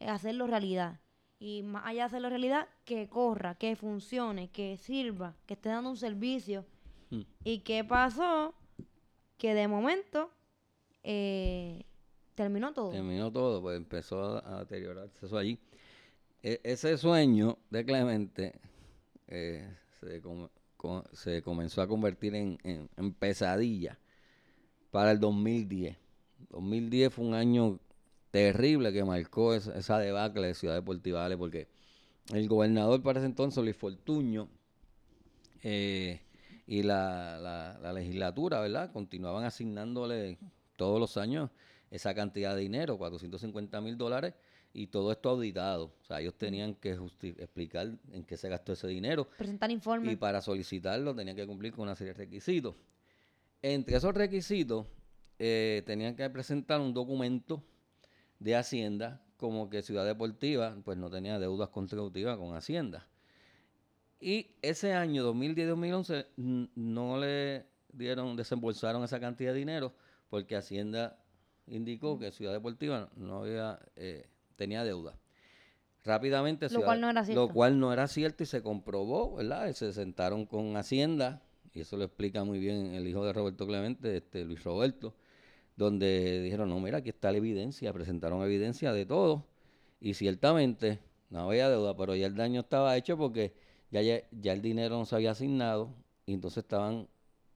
hacerlo 0.00 0.46
realidad. 0.46 0.98
Y 1.38 1.62
más 1.62 1.84
allá 1.86 2.02
de 2.02 2.06
hacerlo 2.06 2.28
realidad, 2.30 2.66
que 2.84 3.08
corra, 3.08 3.54
que 3.56 3.76
funcione, 3.76 4.48
que 4.48 4.76
sirva, 4.78 5.34
que 5.46 5.54
esté 5.54 5.68
dando 5.68 5.90
un 5.90 5.96
servicio. 5.96 6.64
Mm. 7.10 7.20
¿Y 7.44 7.58
qué 7.60 7.84
pasó? 7.84 8.54
Que 9.36 9.54
de 9.54 9.68
momento 9.68 10.30
eh, 11.02 11.84
terminó 12.34 12.72
todo. 12.72 12.90
Terminó 12.90 13.30
todo, 13.30 13.60
pues 13.60 13.76
empezó 13.76 14.44
a, 14.46 14.60
deteriorarse 14.60 15.26
eso 15.26 15.36
allí. 15.36 15.58
e- 16.42 16.60
ese 16.64 16.96
sueño 16.96 17.58
de 17.70 17.84
Clemente 17.84 18.54
eh, 19.28 19.68
se, 20.00 20.20
com- 20.22 20.48
co- 20.76 21.04
se 21.12 21.42
comenzó 21.42 21.82
a 21.82 21.86
convertir 21.86 22.34
en, 22.34 22.58
en- 22.64 22.88
en 22.96 23.12
pesadilla 23.12 23.98
para 24.90 25.10
el 25.12 25.20
2010. 25.20 25.96
2010 26.50 27.12
fue 27.12 27.24
un 27.26 27.34
año 27.34 27.78
terrible 28.30 28.92
que 28.92 29.04
marcó 29.04 29.54
esa, 29.54 29.76
esa 29.78 29.98
debacle 29.98 30.48
de 30.48 30.54
Ciudad 30.54 30.74
Deportiva 30.74 31.20
Vale 31.22 31.36
porque 31.36 31.68
el 32.32 32.48
gobernador 32.48 33.02
para 33.02 33.20
ese 33.20 33.26
entonces, 33.26 33.62
Luis 33.62 33.76
Fortuño, 33.76 34.48
eh, 35.62 36.20
y 36.66 36.82
la, 36.82 37.38
la- 37.40 37.78
la 37.80 37.92
legislatura, 37.92 38.60
¿verdad? 38.60 38.90
Continuaban 38.92 39.44
asignándole 39.44 40.38
todos 40.76 40.98
los 41.00 41.16
años 41.16 41.50
esa 41.90 42.14
cantidad 42.14 42.54
de 42.54 42.62
dinero, 42.62 42.98
450 42.98 43.80
mil 43.80 43.96
dólares, 43.96 44.34
y 44.74 44.88
todo 44.88 45.12
esto 45.12 45.30
auditado. 45.30 45.92
O 46.02 46.04
sea, 46.04 46.20
ellos 46.20 46.34
tenían 46.34 46.74
que 46.74 46.98
explicar 47.38 47.92
en 48.12 48.24
qué 48.24 48.36
se 48.36 48.48
gastó 48.48 48.72
ese 48.74 48.88
dinero 48.88 49.26
Presentar 49.38 49.70
informes. 49.70 50.12
y 50.12 50.16
para 50.16 50.42
solicitarlo 50.42 51.14
tenían 51.14 51.36
que 51.36 51.46
cumplir 51.46 51.72
con 51.72 51.82
una 51.84 51.94
serie 51.96 52.12
de 52.12 52.18
requisitos. 52.18 52.74
Entre 53.62 53.96
esos 53.96 54.12
requisitos, 54.14 54.86
eh, 55.38 55.82
tenían 55.86 56.14
que 56.16 56.28
presentar 56.28 56.80
un 56.80 56.92
documento 56.92 57.62
de 58.38 58.56
Hacienda 58.56 59.22
como 59.36 59.68
que 59.70 59.82
Ciudad 59.82 60.04
Deportiva 60.06 60.76
pues 60.84 60.96
no 60.98 61.10
tenía 61.10 61.38
deudas 61.38 61.68
contributivas 61.70 62.36
con 62.38 62.54
Hacienda. 62.54 63.06
Y 64.20 64.52
ese 64.62 64.94
año, 64.94 65.22
2010-2011, 65.24 66.26
n- 66.38 66.68
no 66.74 67.18
le 67.18 67.66
dieron, 67.92 68.34
desembolsaron 68.36 69.04
esa 69.04 69.20
cantidad 69.20 69.52
de 69.52 69.58
dinero 69.58 69.94
porque 70.30 70.56
Hacienda 70.56 71.18
indicó 71.66 72.18
que 72.18 72.32
Ciudad 72.32 72.52
Deportiva 72.52 73.10
no 73.16 73.40
había, 73.42 73.78
eh, 73.96 74.26
tenía 74.56 74.84
deuda. 74.84 75.18
Rápidamente, 76.04 76.66
Lo 76.66 76.70
Ciudad- 76.70 76.84
cual 76.86 77.00
no 77.00 77.10
era 77.10 77.20
Lo 77.20 77.26
cierto. 77.26 77.48
cual 77.48 77.78
no 77.80 77.92
era 77.92 78.06
cierto 78.08 78.42
y 78.44 78.46
se 78.46 78.62
comprobó, 78.62 79.34
¿verdad? 79.36 79.68
Y 79.68 79.74
se 79.74 79.92
sentaron 79.92 80.46
con 80.46 80.76
Hacienda, 80.76 81.42
y 81.74 81.80
eso 81.80 81.96
lo 81.96 82.04
explica 82.04 82.44
muy 82.44 82.58
bien 82.58 82.94
el 82.94 83.06
hijo 83.08 83.24
de 83.24 83.32
Roberto 83.32 83.66
Clemente, 83.66 84.16
este 84.16 84.44
Luis 84.44 84.62
Roberto, 84.62 85.14
donde 85.76 86.40
dijeron, 86.42 86.68
no, 86.70 86.80
mira, 86.80 86.98
aquí 86.98 87.10
está 87.10 87.30
la 87.30 87.38
evidencia, 87.38 87.92
presentaron 87.92 88.42
evidencia 88.42 88.92
de 88.92 89.04
todo, 89.06 89.44
y 90.00 90.14
ciertamente 90.14 91.00
no 91.30 91.40
había 91.40 91.68
deuda, 91.68 91.96
pero 91.96 92.14
ya 92.14 92.26
el 92.26 92.34
daño 92.34 92.60
estaba 92.60 92.96
hecho 92.96 93.16
porque 93.18 93.54
ya, 93.90 94.00
ya, 94.02 94.20
ya 94.32 94.52
el 94.52 94.62
dinero 94.62 94.96
no 94.98 95.04
se 95.04 95.14
había 95.16 95.32
asignado, 95.32 95.90
y 96.24 96.32
entonces 96.34 96.64
estaban, 96.64 97.08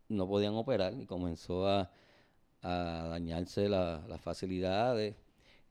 no 0.09 0.29
podían 0.29 0.55
operar, 0.55 0.93
y 1.01 1.07
comenzó 1.07 1.67
a, 1.67 1.91
a 2.63 3.07
dañarse 3.11 3.69
la- 3.69 4.03
las 4.07 4.21
facilidades. 4.21 5.15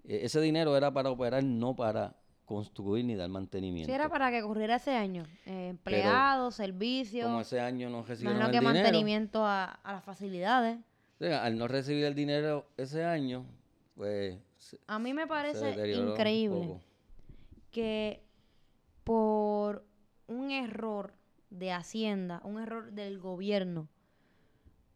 E- 0.04 0.26
ese 0.26 0.42
dinero 0.42 0.76
era 0.76 0.92
para 0.92 1.12
operar, 1.12 1.44
no 1.44 1.76
para 1.76 2.16
construir 2.46 3.06
ni 3.06 3.16
dar 3.16 3.30
mantenimiento. 3.30 3.92
Sí, 3.92 3.94
era 3.94 4.10
para 4.10 4.32
que 4.32 4.42
ocurriera 4.42 4.78
ese 4.78 4.96
año. 4.96 5.24
Eh, 5.46 5.68
empleados, 5.70 6.56
servicios, 6.56 7.28
Como 7.28 7.42
ese 7.42 7.60
año 7.60 7.92
no 7.92 8.02
recibieron 8.02 8.38
imagino 8.42 8.46
el 8.48 8.52
que 8.52 8.60
dinero, 8.60 8.84
mantenimiento 8.86 9.46
a, 9.46 9.66
a 9.66 9.94
las 9.94 10.04
facilidades. 10.04 10.80
O 11.20 11.24
sea, 11.24 11.44
al 11.44 11.58
no 11.58 11.68
recibir 11.68 12.06
el 12.06 12.16
dinero 12.16 12.66
ese 12.78 13.04
año, 13.04 13.46
pues 13.96 14.38
se, 14.58 14.80
A 14.88 15.00
mí 15.00 15.14
me 15.14 15.28
parece 15.28 15.72
increíble 16.14 16.60
que 17.72 18.22
por 19.04 19.84
un 20.28 20.52
error 20.52 21.14
de 21.50 21.72
Hacienda, 21.72 22.42
un 22.44 22.60
error 22.60 22.92
del 22.94 23.20
gobierno, 23.20 23.88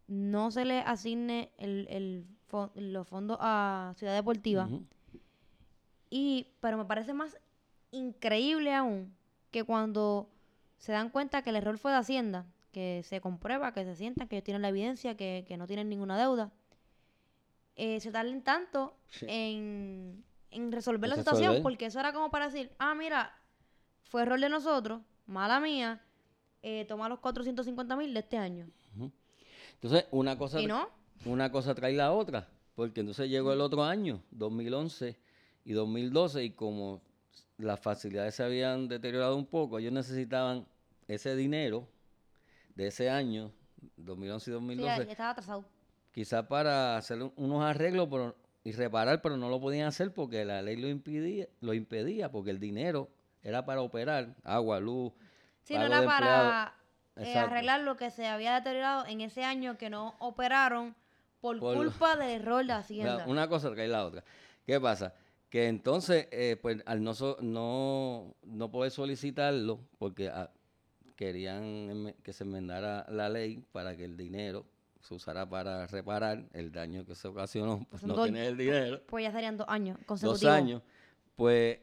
no 0.08 0.52
se 0.52 0.66
le 0.66 0.80
asigne 0.80 1.52
el, 1.58 1.88
el 1.90 2.26
fo- 2.50 2.72
los 2.76 3.08
fondos 3.08 3.38
a 3.42 3.94
Ciudad 3.98 4.14
Deportiva. 4.14 4.68
Y, 6.10 6.48
pero 6.62 6.78
me 6.78 6.86
parece 6.86 7.14
más 7.14 7.38
increíble 7.92 8.74
aún 8.74 9.14
que 9.52 9.64
cuando 9.64 10.30
se 10.78 10.92
dan 10.92 11.10
cuenta 11.10 11.42
que 11.42 11.50
el 11.50 11.56
error 11.56 11.78
fue 11.78 11.92
de 11.92 11.98
Hacienda, 11.98 12.46
que 12.74 13.02
se 13.04 13.22
comprueba, 13.22 13.72
que 13.74 13.86
se 13.86 13.96
sientan, 13.96 14.28
que 14.28 14.36
ellos 14.36 14.44
tienen 14.44 14.62
la 14.64 14.68
evidencia, 14.70 15.16
que, 15.16 15.46
que 15.48 15.56
no 15.56 15.66
tienen 15.68 15.88
ninguna 15.88 16.18
deuda, 16.20 16.52
eh, 17.78 18.00
se 18.02 18.12
tarden 18.12 18.42
tanto 18.44 18.98
Sí. 19.10 19.26
en, 19.30 20.24
en 20.52 20.72
resolver 20.72 21.10
la 21.10 21.16
En 21.16 21.22
situación, 21.22 21.44
resolver. 21.54 21.64
porque 21.64 21.86
eso 21.86 22.00
era 22.00 22.12
como 22.12 22.30
para 22.32 22.48
decir, 22.50 22.72
ah, 22.80 22.94
mira, 22.96 23.34
fue 24.04 24.24
error 24.24 24.40
de 24.40 24.50
nosotros, 24.50 25.02
mala 25.26 25.60
mía, 25.60 26.02
eh, 26.62 26.86
toma 26.86 27.08
los 27.10 27.20
450 27.20 27.96
mil 27.96 28.14
de 28.14 28.20
este 28.20 28.38
año. 28.38 28.68
Entonces, 29.76 30.06
una 30.12 30.38
cosa, 30.38 30.62
Y 30.62 30.66
no, 30.68 30.90
una 31.26 31.52
cosa 31.52 31.76
trae 31.76 31.94
la 31.94 32.12
otra, 32.14 32.48
porque 32.76 33.02
entonces 33.02 33.30
llegó 33.30 33.52
el 33.54 33.62
otro 33.62 33.84
año, 33.84 34.24
2011 34.32 35.18
y 35.66 35.74
2012, 35.74 36.44
y 36.44 36.50
como 36.52 37.02
las 37.58 37.80
facilidades 37.80 38.36
se 38.36 38.44
habían 38.44 38.88
deteriorado 38.88 39.36
un 39.36 39.46
poco, 39.46 39.80
ellos 39.80 39.92
necesitaban 39.94 40.66
ese 41.08 41.36
dinero 41.36 41.88
de 42.76 42.88
ese 42.88 43.10
año, 43.10 43.52
2011 43.98 44.44
y 44.44 44.46
sí, 44.46 44.52
ya, 44.52 44.56
2012, 44.56 45.06
ya 45.06 45.12
estaba 45.12 45.30
atrasado. 45.32 45.66
quizás 46.12 46.46
para 46.48 46.98
hacer 46.98 47.22
un- 47.22 47.34
unos 47.36 47.64
arreglos 47.64 48.08
pero- 48.10 48.36
y 48.64 48.72
reparar, 48.72 49.22
pero 49.22 49.36
no 49.38 49.50
lo 49.50 49.60
podían 49.60 49.88
hacer 49.88 50.14
porque 50.14 50.46
la 50.46 50.62
ley 50.62 50.78
lo 50.78 50.88
impedía, 50.88 51.48
lo 51.60 51.74
impedía 51.74 52.32
porque 52.32 52.50
el 52.52 52.60
dinero 52.60 53.10
era 53.42 53.66
para 53.66 53.82
operar, 53.82 54.36
agua, 54.44 54.80
luz, 54.80 55.12
Sí, 55.64 55.76
no 55.76 55.84
era 55.86 56.04
para 56.06 56.76
eh, 57.18 57.38
arreglar 57.38 57.82
lo 57.82 57.96
que 57.98 58.10
se 58.10 58.26
había 58.28 58.54
deteriorado 58.56 59.06
en 59.06 59.22
ese 59.22 59.44
año 59.44 59.78
que 59.78 59.90
no 59.90 60.16
operaron 60.20 60.96
por, 61.42 61.60
Por- 61.60 61.76
culpa 61.76 62.16
del 62.16 62.42
error 62.42 62.66
de 62.66 62.74
Hacienda. 62.74 63.26
una 63.28 63.48
cosa 63.50 63.72
trae 63.74 63.88
la 63.88 64.06
otra. 64.06 64.24
¿Qué 64.66 64.80
pasa? 64.80 65.14
Que 65.50 65.68
entonces, 65.68 66.28
eh, 66.32 66.58
pues 66.62 66.82
al 66.86 67.04
no, 67.04 67.14
so- 67.14 67.38
no, 67.42 68.34
no 68.44 68.72
poder 68.72 68.92
solicitarlo, 68.92 69.82
porque 70.00 70.30
ah, 70.30 70.50
querían 71.24 72.14
que 72.24 72.34
se 72.34 72.44
enmendara 72.44 73.06
la 73.10 73.30
ley 73.30 73.64
para 73.72 73.96
que 73.96 74.06
el 74.06 74.18
dinero 74.18 74.66
se 75.02 75.14
usara 75.14 75.48
para 75.50 75.88
reparar 75.88 76.46
el 76.54 76.72
daño 76.72 77.06
que 77.06 77.16
se 77.16 77.28
ocasionó, 77.28 77.86
pues 77.90 78.04
no 78.04 78.14
dos- 78.16 78.26
tener 78.26 78.46
el 78.48 78.58
dinero, 78.58 79.02
Pues 79.08 79.24
ya 79.24 79.32
serían 79.32 79.58
dos 79.58 79.68
años 79.70 79.98
dos 79.98 80.06
consecutivos. 80.08 80.54
años, 80.56 80.82
pues, 81.36 81.80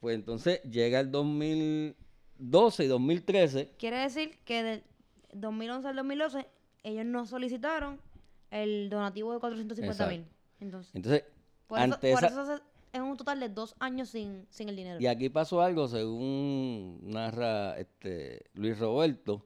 pues 0.00 0.14
entonces 0.16 0.60
llega 0.62 1.00
el 1.00 1.10
2012 1.10 2.84
y 2.84 2.86
2013, 2.88 3.70
Quiere 3.78 3.98
decir 3.98 4.38
que 4.44 4.62
del 4.62 4.84
2011 5.32 5.88
al 5.88 5.96
2012 5.96 6.46
ellos 6.82 7.04
no 7.06 7.26
solicitaron 7.26 8.00
el 8.50 8.88
donativo 8.90 9.32
de 9.32 9.40
450 9.40 10.06
mil. 10.08 10.26
Entonces, 10.60 10.94
entonces, 10.94 11.24
por, 11.66 11.78
eso, 11.80 11.98
por 12.00 12.08
esa- 12.08 12.26
eso 12.28 12.46
se- 12.46 12.62
es 12.94 13.00
un 13.00 13.16
total 13.16 13.40
de 13.40 13.48
dos 13.48 13.74
años 13.80 14.08
sin, 14.08 14.46
sin 14.50 14.68
el 14.68 14.76
dinero. 14.76 15.00
Y 15.00 15.06
aquí 15.06 15.28
pasó 15.28 15.60
algo, 15.60 15.88
según 15.88 17.00
narra 17.02 17.76
este 17.78 18.44
Luis 18.54 18.78
Roberto, 18.78 19.44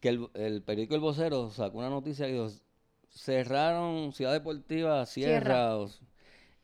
que 0.00 0.08
el, 0.08 0.28
el 0.34 0.62
periódico 0.62 0.96
El 0.96 1.00
Vocero 1.00 1.50
sacó 1.50 1.78
una 1.78 1.88
noticia 1.88 2.26
que 2.26 2.32
dijo, 2.32 2.48
cerraron 3.08 4.12
Ciudad 4.12 4.32
Deportiva, 4.32 5.04
o- 5.04 5.88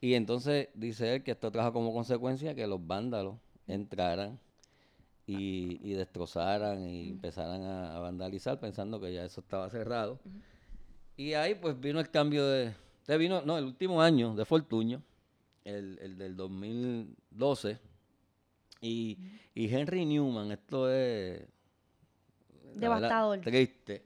Y 0.00 0.14
entonces 0.14 0.68
dice 0.74 1.14
él 1.14 1.22
que 1.22 1.30
esto 1.30 1.50
trajo 1.52 1.72
como 1.72 1.92
consecuencia 1.92 2.54
que 2.54 2.66
los 2.66 2.84
vándalos 2.84 3.36
entraran 3.68 4.38
y, 5.28 5.78
y 5.80 5.94
destrozaran 5.94 6.88
y 6.88 7.10
empezaran 7.10 7.62
a, 7.62 7.96
a 7.96 8.00
vandalizar 8.00 8.58
pensando 8.58 9.00
que 9.00 9.12
ya 9.12 9.24
eso 9.24 9.40
estaba 9.40 9.70
cerrado. 9.70 10.18
Y 11.16 11.34
ahí 11.34 11.54
pues 11.54 11.78
vino 11.80 12.00
el 12.00 12.10
cambio 12.10 12.44
de... 12.46 12.74
de 13.06 13.18
vino, 13.18 13.42
no, 13.42 13.58
el 13.58 13.64
último 13.64 14.02
año 14.02 14.34
de 14.34 14.44
Fortuño, 14.44 15.02
el, 15.66 15.98
el 16.00 16.16
del 16.16 16.36
2012, 16.36 17.78
y, 18.80 19.18
y 19.54 19.74
Henry 19.74 20.04
Newman, 20.04 20.52
esto 20.52 20.90
es... 20.92 21.40
la 22.74 22.88
verdad, 22.88 23.08
Devastador. 23.08 23.40
Triste. 23.40 24.02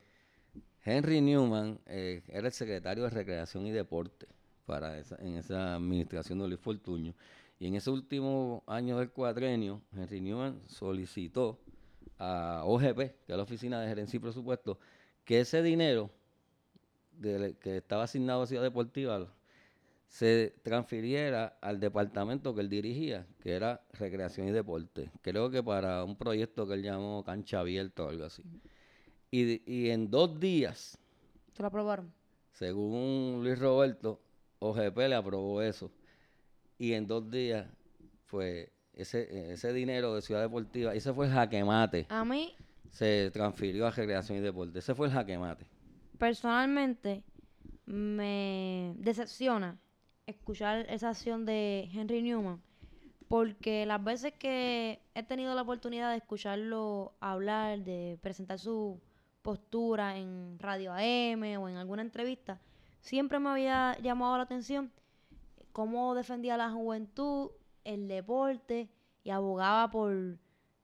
Henry 0.83 1.21
Newman 1.21 1.79
eh, 1.87 2.23
era 2.29 2.47
el 2.47 2.53
secretario 2.53 3.05
de 3.05 3.11
Recreación 3.11 3.67
y 3.67 3.71
Deporte 3.71 4.27
para 4.65 4.99
esa, 4.99 5.17
en 5.17 5.37
esa 5.37 5.75
administración 5.75 6.39
de 6.39 6.49
Luis 6.49 6.61
Fortuño. 6.61 7.15
Y 7.59 7.67
en 7.67 7.75
ese 7.75 7.91
último 7.91 8.65
año 8.67 8.99
del 8.99 9.11
cuatrenio, 9.11 9.83
Henry 9.95 10.21
Newman 10.21 10.63
solicitó 10.67 11.59
a 12.19 12.63
OGP, 12.65 12.97
que 12.97 13.33
es 13.33 13.37
la 13.37 13.43
Oficina 13.43 13.81
de 13.81 13.89
Gerencia 13.89 14.17
y 14.17 14.21
Presupuesto, 14.21 14.79
que 15.25 15.41
ese 15.41 15.63
dinero 15.63 16.11
que 17.21 17.77
estaba 17.77 18.05
asignado 18.05 18.43
a 18.43 18.47
Ciudad 18.47 18.63
Deportiva 18.63 19.29
se 20.11 20.57
transfiriera 20.65 21.57
al 21.61 21.79
departamento 21.79 22.53
que 22.53 22.61
él 22.63 22.69
dirigía, 22.69 23.27
que 23.41 23.53
era 23.53 23.81
Recreación 23.93 24.49
y 24.49 24.51
Deporte. 24.51 25.09
Creo 25.23 25.49
que 25.51 25.63
para 25.63 26.03
un 26.03 26.17
proyecto 26.17 26.67
que 26.67 26.75
él 26.75 26.83
llamó 26.83 27.23
Cancha 27.25 27.61
Abierta 27.61 28.03
o 28.05 28.09
algo 28.09 28.25
así. 28.25 28.43
Y, 29.31 29.63
y 29.73 29.91
en 29.91 30.11
dos 30.11 30.39
días, 30.41 30.99
¿Se 31.53 31.63
lo 31.63 31.69
aprobaron? 31.69 32.13
según 32.53 33.41
Luis 33.45 33.57
Roberto, 33.61 34.21
OGP 34.59 34.99
le 34.99 35.15
aprobó 35.15 35.63
eso. 35.63 35.93
Y 36.77 36.93
en 36.95 37.07
dos 37.07 37.31
días, 37.31 37.69
pues, 38.27 38.69
ese, 38.93 39.53
ese 39.53 39.73
dinero 39.73 40.17
de 40.17 40.23
Ciudad 40.23 40.41
Deportiva, 40.43 40.93
ese 40.93 41.15
fue 41.15 41.27
el 41.27 41.33
jaquemate, 41.33 42.07
A 42.09 42.25
mí, 42.25 42.53
se 42.91 43.31
transfirió 43.33 43.87
a 43.87 43.93
Recreación 43.93 44.39
y 44.39 44.41
Deporte. 44.41 44.81
Ese 44.81 44.93
fue 44.93 45.07
el 45.07 45.13
jaquemate. 45.13 45.67
personalmente, 46.19 47.23
me 47.87 48.95
decepciona 48.99 49.79
escuchar 50.31 50.87
esa 50.89 51.11
acción 51.11 51.45
de 51.45 51.89
Henry 51.93 52.23
Newman 52.23 52.63
porque 53.31 53.87
las 53.87 54.03
veces 54.03 54.33
que 54.33 55.01
he 55.15 55.23
tenido 55.23 55.55
la 55.55 55.63
oportunidad 55.63 56.11
de 56.11 56.17
escucharlo 56.17 57.15
hablar, 57.21 57.79
de 57.85 58.19
presentar 58.21 58.59
su 58.59 59.01
postura 59.43 60.17
en 60.17 60.59
Radio 60.59 60.93
AM 60.93 61.43
o 61.63 61.69
en 61.69 61.77
alguna 61.77 62.03
entrevista, 62.03 62.61
siempre 63.01 63.39
me 63.39 63.51
había 63.51 63.97
llamado 64.03 64.37
la 64.37 64.43
atención 64.43 64.91
cómo 65.71 66.17
defendía 66.17 66.57
la 66.57 66.73
juventud, 66.73 67.53
el 67.85 68.09
deporte 68.09 68.91
y 69.23 69.31
abogaba 69.31 69.93
por, 69.93 70.37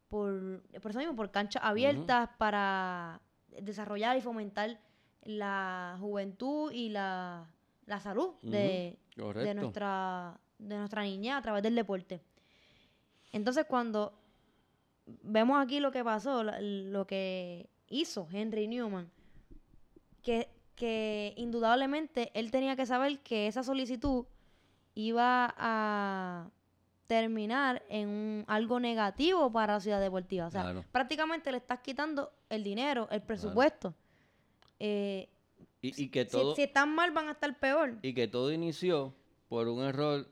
por, 0.07 0.63
por 0.81 0.91
eso 0.93 1.01
mismo, 1.01 1.17
por 1.17 1.33
canchas 1.33 1.65
abiertas 1.65 2.31
para 2.39 3.23
desarrollar 3.61 4.17
y 4.17 4.21
fomentar 4.21 4.79
la 5.25 5.97
juventud 5.99 6.71
y 6.71 6.91
la, 6.91 7.51
la 7.87 8.01
salud 8.01 8.35
de, 8.43 8.99
de, 9.17 9.55
nuestra, 9.55 10.39
de 10.59 10.77
nuestra 10.79 11.03
niña 11.03 11.37
a 11.39 11.43
través 11.43 11.63
del 11.63 11.75
deporte. 11.75 12.21
Entonces, 13.33 13.65
cuando 13.67 14.13
vemos 15.23 15.63
aquí 15.63 15.79
lo 15.81 15.93
que 15.93 16.03
pasó, 16.05 16.43
lo 16.43 17.07
que 17.07 17.69
hizo 17.89 18.27
Henry 18.33 18.67
Newman, 18.67 19.11
que, 20.23 20.49
que 20.75 21.33
indudablemente 21.37 22.31
él 22.35 22.51
tenía 22.51 22.75
que 22.77 22.87
saber 22.87 23.21
que 23.21 23.47
esa 23.47 23.63
solicitud 23.63 24.25
iba 24.95 25.55
a 25.57 26.49
terminar 27.07 27.85
en 27.89 28.09
un- 28.09 28.45
algo 28.49 28.81
negativo 28.81 29.53
para 29.53 29.75
la 29.75 29.81
ciudad 29.81 30.01
deportiva. 30.01 30.47
O 30.47 30.51
sea, 30.51 30.63
Claro. 30.63 30.85
prácticamente 30.91 31.53
le 31.53 31.59
estás 31.59 31.79
quitando 31.81 32.33
el 32.49 32.65
dinero, 32.65 33.07
el 33.13 33.23
presupuesto. 33.23 33.95
Eh, 34.81 35.29
Y, 35.97 36.05
y 36.05 36.09
que 36.09 36.25
si- 36.25 36.31
todo, 36.31 36.55
si, 36.55 36.63
están 36.63 36.95
mal, 36.95 37.11
van 37.13 37.29
a 37.29 37.33
estar 37.33 37.59
peor. 37.59 37.99
y 38.03 38.15
que 38.15 38.29
todo 38.29 38.53
inició 38.53 39.15
por 39.49 39.69
un 39.69 39.83
error 39.85 40.29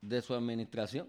de 0.00 0.20
su 0.22 0.34
administración. 0.34 1.08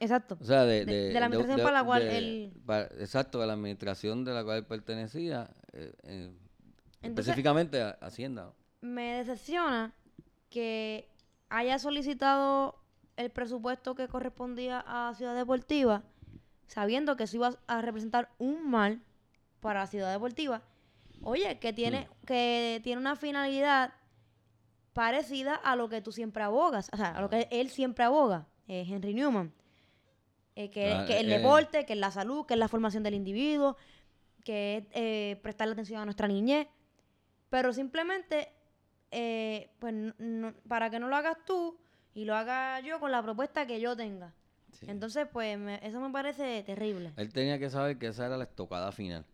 Exacto. 0.00 0.36
O 0.40 0.44
sea, 0.44 0.64
de, 0.64 0.84
De- 0.84 0.94
de- 0.94 1.08
de 1.12 1.20
la 1.20 1.26
administración 1.26 1.64
para 1.64 1.78
la 1.80 1.84
cual 1.84 2.02
él- 2.02 2.52
exacto, 2.98 3.40
de 3.40 3.46
la 3.46 3.52
administración 3.54 4.24
de 4.24 4.32
la 4.34 4.44
cual 4.44 4.58
él 4.58 4.64
pertenecía, 4.64 5.50
eh, 5.72 5.92
eh, 6.02 6.32
Entonces- 7.02 7.26
específicamente 7.26 7.80
a 7.80 7.90
Hacienda. 8.00 8.52
me 8.80 9.14
decepciona 9.14 9.92
que 10.50 11.08
haya 11.48 11.78
solicitado 11.78 12.76
el 13.16 13.30
presupuesto 13.30 13.94
que 13.94 14.08
correspondía 14.08 14.84
a 14.86 15.14
Ciudad 15.14 15.34
Deportiva, 15.36 16.02
sabiendo 16.66 17.16
que 17.16 17.24
eso 17.24 17.36
iba 17.36 17.56
a 17.66 17.80
representar 17.80 18.30
un 18.38 18.68
mal 18.70 19.00
para 19.60 19.86
Ciudad 19.86 20.12
Deportiva. 20.12 20.62
Oye, 21.24 21.58
que 21.58 21.72
tiene, 21.72 22.02
Hmm. 22.08 22.26
que 22.26 22.80
tiene 22.84 23.00
una 23.00 23.16
finalidad 23.16 23.92
parecida 24.92 25.54
a 25.56 25.76
lo 25.76 25.88
que 25.88 26.00
tú 26.00 26.12
siempre 26.12 26.42
abogas, 26.42 26.88
o 26.92 26.96
sea, 26.96 27.16
a 27.16 27.20
lo 27.20 27.28
que 27.28 27.48
él 27.50 27.70
siempre 27.70 28.04
aboga, 28.04 28.46
eh, 28.68 28.84
Henry 28.88 29.14
Newman. 29.14 29.52
Eh, 30.56 30.70
que, 30.70 30.92
Ah, 30.92 31.04
que 31.04 31.18
el 31.18 31.32
eh, 31.32 31.38
deporte, 31.38 31.84
que 31.84 31.94
es 31.94 31.98
la 31.98 32.12
salud, 32.12 32.46
que 32.46 32.54
es 32.54 32.60
la 32.60 32.68
formación 32.68 33.02
del 33.02 33.14
individuo, 33.14 33.76
que 34.44 34.76
es 34.76 34.84
eh, 34.92 35.40
prestarle 35.42 35.72
atención 35.72 36.00
a 36.00 36.04
nuestra 36.04 36.28
niñez. 36.28 36.68
Pero 37.50 37.72
simplemente, 37.72 38.52
eh, 39.10 39.70
pues, 39.80 39.92
no- 39.94 40.14
no- 40.18 40.54
para 40.68 40.90
que 40.90 41.00
no 41.00 41.08
lo 41.08 41.16
hagas 41.16 41.38
tú 41.44 41.76
y 42.14 42.24
lo 42.24 42.36
haga 42.36 42.78
yo 42.80 43.00
con 43.00 43.10
la 43.10 43.20
propuesta 43.22 43.66
que 43.66 43.80
yo 43.80 43.96
tenga. 43.96 44.32
Sí. 44.78 44.86
Entonces, 44.88 45.26
pues, 45.32 45.58
me- 45.58 45.80
eso 45.84 45.98
me 46.00 46.10
parece 46.10 46.62
terrible. 46.62 47.12
Él 47.16 47.32
tenía 47.32 47.58
que 47.58 47.68
saber 47.70 47.98
que 47.98 48.08
esa 48.08 48.26
era 48.26 48.36
la 48.36 48.44
estocada 48.44 48.92
final. 48.92 49.24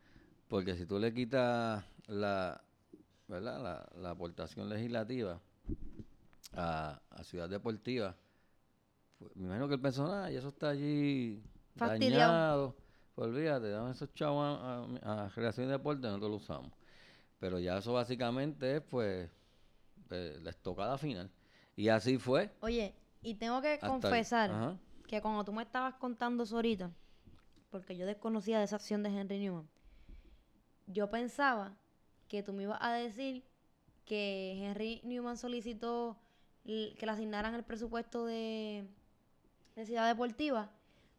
Porque 0.50 0.74
si 0.74 0.84
tú 0.84 0.98
le 0.98 1.14
quitas 1.14 1.84
la, 2.08 2.60
¿verdad? 3.28 3.62
la, 3.62 3.88
la 4.02 4.10
aportación 4.10 4.68
legislativa 4.68 5.40
a, 6.54 7.00
a 7.08 7.22
Ciudad 7.22 7.48
Deportiva, 7.48 8.16
pues, 9.20 9.36
me 9.36 9.44
imagino 9.44 9.68
que 9.68 9.74
él 9.74 9.80
pensó, 9.80 10.12
ah, 10.12 10.28
y 10.28 10.34
eso 10.34 10.48
está 10.48 10.70
allí 10.70 11.40
Fastidiado. 11.76 12.32
dañado. 12.32 12.76
Pues 13.14 13.28
olvídate, 13.28 13.70
dame 13.70 13.92
esos 13.92 14.12
chavos 14.12 14.58
a, 15.04 15.28
Recreación 15.28 15.68
y 15.68 15.70
Deporte, 15.70 16.02
nosotros 16.08 16.30
lo 16.30 16.36
usamos. 16.38 16.72
Pero 17.38 17.60
ya 17.60 17.78
eso 17.78 17.92
básicamente 17.92 18.78
es, 18.78 18.82
pues, 18.82 19.30
pues, 20.08 20.42
la 20.42 20.50
estocada 20.50 20.98
final. 20.98 21.30
Y 21.76 21.88
así 21.90 22.18
fue. 22.18 22.50
Oye, 22.60 22.92
y 23.22 23.36
tengo 23.36 23.62
que 23.62 23.74
el- 23.74 23.80
confesar 23.80 24.78
que 25.06 25.22
cuando 25.22 25.44
tú 25.44 25.52
me 25.52 25.62
estabas 25.62 25.94
contando 25.94 26.42
eso 26.42 26.56
ahorita, 26.56 26.90
porque 27.70 27.96
yo 27.96 28.04
desconocía 28.04 28.58
de 28.58 28.64
esa 28.64 28.76
acción 28.76 29.04
de 29.04 29.10
Henry 29.10 29.38
Newman, 29.38 29.68
yo 30.92 31.10
pensaba 31.10 31.76
que 32.28 32.42
tú 32.42 32.52
me 32.52 32.62
ibas 32.64 32.78
a 32.80 32.92
decir 32.92 33.42
que 34.04 34.58
Henry 34.62 35.00
Newman 35.04 35.36
solicitó 35.36 36.16
que 36.64 36.96
le 37.00 37.10
asignaran 37.10 37.54
el 37.54 37.64
presupuesto 37.64 38.26
de, 38.26 38.84
de 39.76 39.86
Ciudad 39.86 40.06
Deportiva 40.06 40.70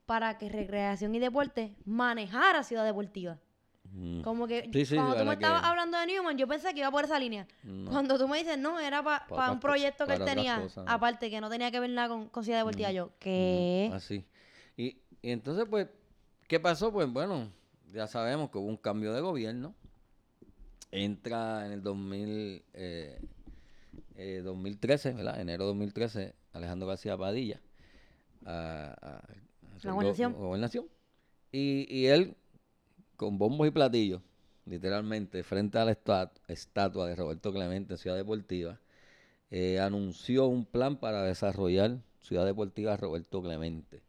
para 0.05 0.37
que 0.37 0.49
Recreación 0.49 1.13
y 1.15 1.19
Deporte 1.19 1.75
manejara 1.85 2.63
Ciudad 2.63 2.85
Deportiva. 2.85 3.37
Mm. 3.93 4.21
Como 4.21 4.47
que 4.47 4.69
Sí, 4.71 4.85
sí, 4.85 4.95
cuando 4.95 5.17
tú 5.17 5.25
me 5.25 5.37
que- 5.37 5.43
estabas 5.43 5.63
hablando 5.65 5.97
de 5.97 6.05
Newman, 6.07 6.37
yo 6.37 6.47
pensé 6.47 6.73
que 6.73 6.79
iba 6.79 6.91
por 6.91 7.03
esa 7.03 7.19
línea. 7.19 7.45
No. 7.63 7.91
Cuando 7.91 8.17
tú 8.17 8.27
me 8.27 8.37
dices, 8.37 8.57
no, 8.57 8.79
era 8.79 9.03
para 9.03 9.27
Pa- 9.27 9.51
un 9.51 9.59
proyecto 9.59 10.05
que 10.05 10.13
él 10.13 10.23
tenía, 10.23 10.61
cosas, 10.61 10.85
¿no? 10.85 10.91
aparte, 10.91 11.29
que 11.29 11.41
no 11.41 11.49
tenía 11.49 11.71
que 11.71 11.79
ver 11.79 11.89
nada 11.89 12.07
con, 12.07 12.29
con 12.29 12.43
Ciudad 12.43 12.59
Deportiva. 12.59 12.89
Ujú, 12.89 12.95
Yo, 12.97 13.11
¿qué? 13.19 13.85
Ujú, 13.87 13.95
Así. 13.95 14.25
Y, 14.77 14.97
y 15.21 15.31
entonces, 15.31 15.65
pues, 15.69 15.87
¿qué 16.47 16.59
pasó? 16.59 16.91
Pues 16.93 17.11
bueno, 17.11 17.51
ya 17.93 18.07
sabemos 18.07 18.49
que 18.49 18.57
hubo 18.57 18.67
un 18.67 18.77
cambio 18.77 19.13
de 19.13 19.21
gobierno. 19.21 19.73
Entra 20.91 21.65
en 21.65 21.71
el 21.71 21.81
2000, 21.83 22.63
eh, 22.73 23.19
eh, 24.15 24.41
2013, 24.43 25.13
¿verdad? 25.13 25.39
Enero 25.39 25.63
de 25.63 25.67
2013, 25.69 26.33
Alejandro 26.53 26.87
García 26.87 27.17
Padilla 27.17 27.61
a, 28.45 29.21
La 29.83 29.91
go- 29.91 29.95
gobernación. 29.95 30.33
gobernación. 30.33 30.85
Y, 31.53 31.85
y 31.89 32.07
él, 32.07 32.35
con 33.15 33.37
bombos 33.37 33.67
y 33.67 33.71
platillos, 33.71 34.21
literalmente, 34.65 35.43
frente 35.43 35.77
a 35.77 35.85
la 35.85 35.91
estat- 35.93 36.39
estatua 36.47 37.07
de 37.07 37.15
Roberto 37.15 37.53
Clemente 37.53 37.93
en 37.93 37.97
Ciudad 37.97 38.17
Deportiva, 38.17 38.79
eh, 39.49 39.79
anunció 39.79 40.47
un 40.47 40.65
plan 40.65 40.97
para 40.97 41.23
desarrollar 41.23 41.99
Ciudad 42.21 42.45
Deportiva 42.45 42.95
Roberto 42.97 43.41
Clemente, 43.41 44.01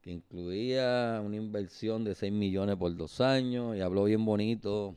que 0.00 0.10
incluía 0.10 1.20
una 1.24 1.36
inversión 1.36 2.04
de 2.04 2.14
6 2.14 2.32
millones 2.32 2.76
por 2.76 2.94
dos 2.96 3.20
años 3.20 3.76
y 3.76 3.80
habló 3.80 4.04
bien 4.04 4.24
bonito 4.24 4.96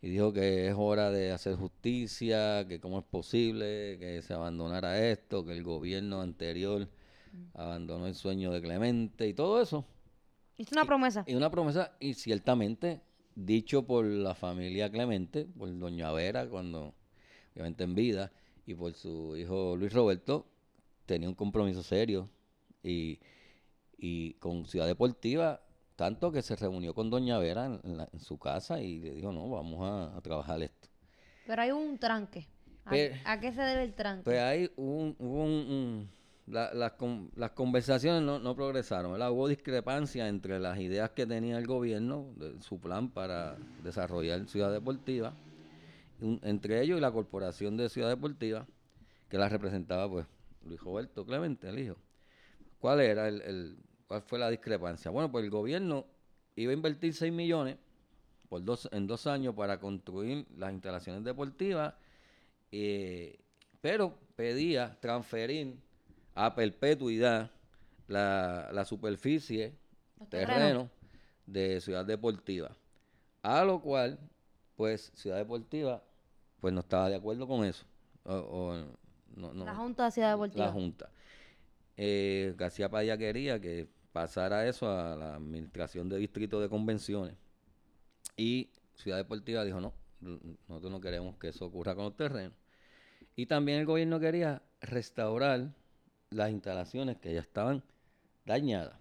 y 0.00 0.10
dijo 0.10 0.32
que 0.32 0.68
es 0.68 0.74
hora 0.76 1.10
de 1.10 1.32
hacer 1.32 1.56
justicia, 1.56 2.66
que 2.68 2.80
cómo 2.80 3.00
es 3.00 3.04
posible 3.04 3.98
que 3.98 4.22
se 4.22 4.32
abandonara 4.32 5.08
esto, 5.08 5.44
que 5.44 5.52
el 5.52 5.64
gobierno 5.64 6.20
anterior 6.20 6.88
abandonó 7.54 8.06
el 8.06 8.14
sueño 8.14 8.52
de 8.52 8.62
Clemente 8.62 9.26
y 9.26 9.34
todo 9.34 9.60
eso. 9.60 9.84
Hizo 10.56 10.70
una 10.74 10.84
promesa. 10.84 11.24
Y 11.26 11.34
una 11.34 11.50
promesa, 11.50 11.96
y 12.00 12.14
ciertamente, 12.14 13.00
dicho 13.34 13.86
por 13.86 14.04
la 14.04 14.34
familia 14.34 14.90
Clemente, 14.90 15.46
por 15.46 15.76
Doña 15.76 16.12
Vera, 16.12 16.48
cuando, 16.48 16.94
obviamente 17.52 17.84
en 17.84 17.94
vida, 17.94 18.32
y 18.66 18.74
por 18.74 18.94
su 18.94 19.36
hijo 19.36 19.76
Luis 19.76 19.92
Roberto, 19.92 20.46
tenía 21.06 21.28
un 21.28 21.34
compromiso 21.34 21.82
serio. 21.82 22.28
Y, 22.82 23.18
y 23.98 24.34
con 24.34 24.64
Ciudad 24.64 24.86
Deportiva, 24.86 25.60
tanto 25.96 26.30
que 26.30 26.40
se 26.42 26.54
reunió 26.56 26.94
con 26.94 27.10
Doña 27.10 27.38
Vera 27.38 27.66
en, 27.66 27.80
en 27.82 27.96
la- 27.96 28.08
en 28.12 28.20
su 28.20 28.38
casa 28.38 28.80
y 28.80 29.00
le 29.00 29.14
dijo, 29.14 29.32
no, 29.32 29.48
vamos 29.50 29.80
a, 29.82 30.16
a 30.16 30.20
trabajar 30.20 30.62
esto. 30.62 30.88
Pero 31.46 31.62
hay 31.62 31.70
un 31.72 31.98
tranque. 31.98 32.46
¿A, 33.24 33.38
qué 33.40 33.52
se 33.52 33.60
debe 33.60 33.82
el 33.82 33.92
tranque? 33.94 34.22
Pues 34.24 34.70
hubo 34.76 34.96
un, 35.02 35.16
un- 35.18 35.28
un- 35.70 36.08
la- 36.46 36.72
las 36.72 36.92
con- 36.92 37.30
las 37.36 37.50
conversaciones 37.50 38.22
no, 38.22 38.38
no 38.38 38.54
progresaron, 38.54 39.12
¿verdad? 39.12 39.30
Hubo 39.32 39.48
discrepancia 39.48 40.28
entre 40.28 40.58
las 40.58 40.78
ideas 40.78 41.10
que 41.10 41.26
tenía 41.26 41.58
el 41.58 41.66
gobierno, 41.66 42.32
de 42.36 42.62
su 42.62 42.78
plan 42.80 43.10
para 43.10 43.56
desarrollar 43.82 44.46
Ciudad 44.48 44.72
Deportiva, 44.72 45.34
un- 46.20 46.40
entre 46.44 46.80
ellos 46.82 46.96
y 46.98 47.00
la 47.00 47.10
Corporación 47.12 47.76
de 47.76 47.88
Ciudad 47.90 48.08
Deportiva, 48.08 48.66
que 49.28 49.36
la 49.36 49.48
representaba 49.48 50.08
pues 50.08 50.26
Luis 50.64 50.80
Roberto 50.80 51.26
Clemente, 51.26 51.68
el 51.68 51.78
hijo. 51.80 51.96
¿Cuál 52.78 53.00
era 53.00 53.28
el, 53.28 53.42
el- 53.42 53.76
cuál 54.08 54.22
fue 54.22 54.38
la 54.40 54.50
discrepancia? 54.50 55.10
Bueno, 55.12 55.30
pues 55.30 55.44
el 55.44 55.50
gobierno 55.50 56.04
iba 56.56 56.72
a 56.72 56.74
invertir 56.74 57.14
6 57.14 57.32
millones 57.32 57.76
por 58.48 58.64
dos, 58.64 58.88
en 58.92 59.06
dos 59.06 59.26
años 59.28 59.54
para 59.54 59.78
construir 59.78 60.46
las 60.56 60.72
instalaciones 60.72 61.22
deportivas 61.22 61.94
eh, 62.72 63.38
pero 63.80 64.18
pedía 64.36 64.96
transferir 65.00 65.76
a 66.34 66.54
perpetuidad 66.54 67.50
la, 68.08 68.70
la 68.72 68.84
superficie, 68.84 69.74
terreno, 70.28 70.90
de 71.46 71.80
Ciudad 71.80 72.04
Deportiva. 72.04 72.76
A 73.42 73.64
lo 73.64 73.80
cual, 73.80 74.18
pues, 74.76 75.12
Ciudad 75.14 75.36
Deportiva, 75.36 76.02
pues 76.60 76.74
no 76.74 76.80
estaba 76.80 77.08
de 77.08 77.16
acuerdo 77.16 77.46
con 77.46 77.64
eso. 77.64 77.84
O, 78.24 78.34
o 78.34 78.74
no, 79.36 79.54
no- 79.54 79.64
la 79.64 79.74
Junta 79.74 80.04
de 80.06 80.10
Ciudad 80.10 80.30
Deportiva. 80.32 80.66
la 80.66 80.72
Junta. 80.72 81.10
Eh, 81.96 82.54
García 82.56 82.88
Padilla 82.90 83.16
quería 83.16 83.60
que 83.60 83.88
pasara 84.12 84.66
eso 84.66 84.90
a 84.90 85.16
la 85.16 85.34
Administración 85.34 86.08
de 86.08 86.18
Distrito 86.18 86.60
de 86.60 86.68
Convenciones. 86.68 87.36
Y 88.36 88.70
Ciudad 88.94 89.16
Deportiva 89.16 89.64
dijo, 89.64 89.80
no, 89.80 89.94
nosotros 90.20 90.90
no 90.90 91.00
queremos 91.00 91.36
que 91.36 91.48
eso 91.48 91.66
ocurra 91.66 91.94
con 91.94 92.04
los 92.04 92.16
terrenos. 92.16 92.54
Y 93.36 93.46
también 93.46 93.78
el 93.80 93.86
gobierno 93.86 94.18
quería 94.18 94.62
restaurar 94.80 95.72
las 96.30 96.50
instalaciones 96.50 97.16
que 97.18 97.32
ya 97.32 97.40
estaban 97.40 97.82
dañada. 98.44 99.00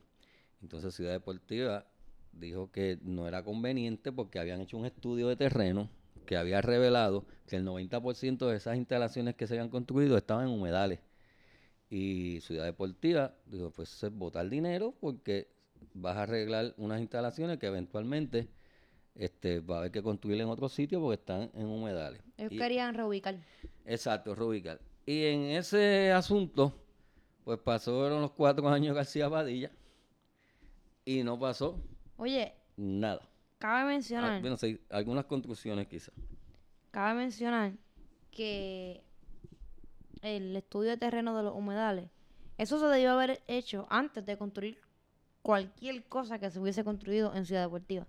Entonces 0.62 0.96
Ciudad 0.96 1.12
Deportiva 1.12 1.86
dijo 2.32 2.72
que 2.72 3.00
no 3.02 3.28
era 3.28 3.43
conveniente 3.43 4.12
porque 4.12 4.39
habían 4.39 4.62
hecho 4.62 4.78
un 4.78 4.86
estudio 4.86 5.28
de 5.28 5.36
terreno 5.36 5.89
que 6.26 6.38
había 6.38 6.62
revelado 6.62 7.26
que 7.48 7.56
el 7.56 7.65
90% 7.65 8.48
de 8.48 8.56
esas 8.56 8.78
instalaciones 8.78 9.36
que 9.36 9.48
se 9.48 9.56
habían 9.56 9.70
construido 9.70 10.17
estaban 10.17 10.48
en 10.48 10.54
humedales. 10.54 11.00
Y 11.89 12.41
Ciudad 12.41 12.65
Deportiva 12.65 13.34
dijo, 13.45 13.71
pues 13.71 14.04
es 14.04 14.12
botar 14.13 14.50
dinero 14.50 14.93
porque 15.00 15.47
vas 15.93 16.17
a 16.17 16.23
arreglar 16.23 16.73
unas 16.78 17.00
instalaciones 17.00 17.58
que 17.60 17.67
eventualmente 17.67 18.50
este, 19.15 19.60
va 19.62 19.76
a 19.76 19.80
haber 19.80 19.91
que 19.91 20.04
construir 20.04 20.41
en 20.41 20.50
otro 20.50 20.67
sitio 20.69 21.00
porque 21.02 21.19
están 21.19 21.50
en 21.54 21.65
humedales. 21.67 22.21
Ellos 22.38 22.52
Y- 22.52 22.58
querían 22.58 22.93
reubicar. 22.93 23.38
Exacto, 23.86 24.36
reubicar. 24.36 24.80
Y 25.06 25.23
en 25.26 25.41
ese 25.52 26.12
asunto, 26.12 26.73
pues 27.45 27.58
pasaron 27.60 28.21
los 28.21 28.32
cuatro 28.32 28.67
años 28.69 28.93
García 28.95 29.30
Padilla 29.30 29.71
y 31.06 31.23
no 31.23 31.39
pasó 31.39 31.82
Oye, 32.17 32.54
nada. 32.76 33.21
cabe 33.60 33.82
Ah, 33.82 33.86
mencionar, 33.86 34.41
bueno, 34.41 34.58
sí, 34.58 34.80
algunas 34.89 35.26
construcciones 35.26 35.88
quizás. 35.88 36.13
cabe 36.91 37.13
mencionar 37.15 37.73
que 38.32 39.04
el 40.21 40.56
estudio 40.56 40.91
de 40.91 40.97
terreno 40.97 41.36
de 41.38 41.43
los 41.43 41.56
humedales, 41.56 42.10
eso 42.58 42.80
se 42.80 42.86
debió 42.88 43.12
haber 43.12 43.41
hecho 43.47 43.86
antes 43.89 44.25
de 44.25 44.38
construir 44.38 44.80
cualquier 45.41 46.03
cosa 46.06 46.39
que 46.39 46.49
se 46.49 46.60
hubiese 46.60 46.84
construido 46.84 47.34
en 47.36 47.45
Ciudad 47.45 47.63
Deportiva. 47.63 48.06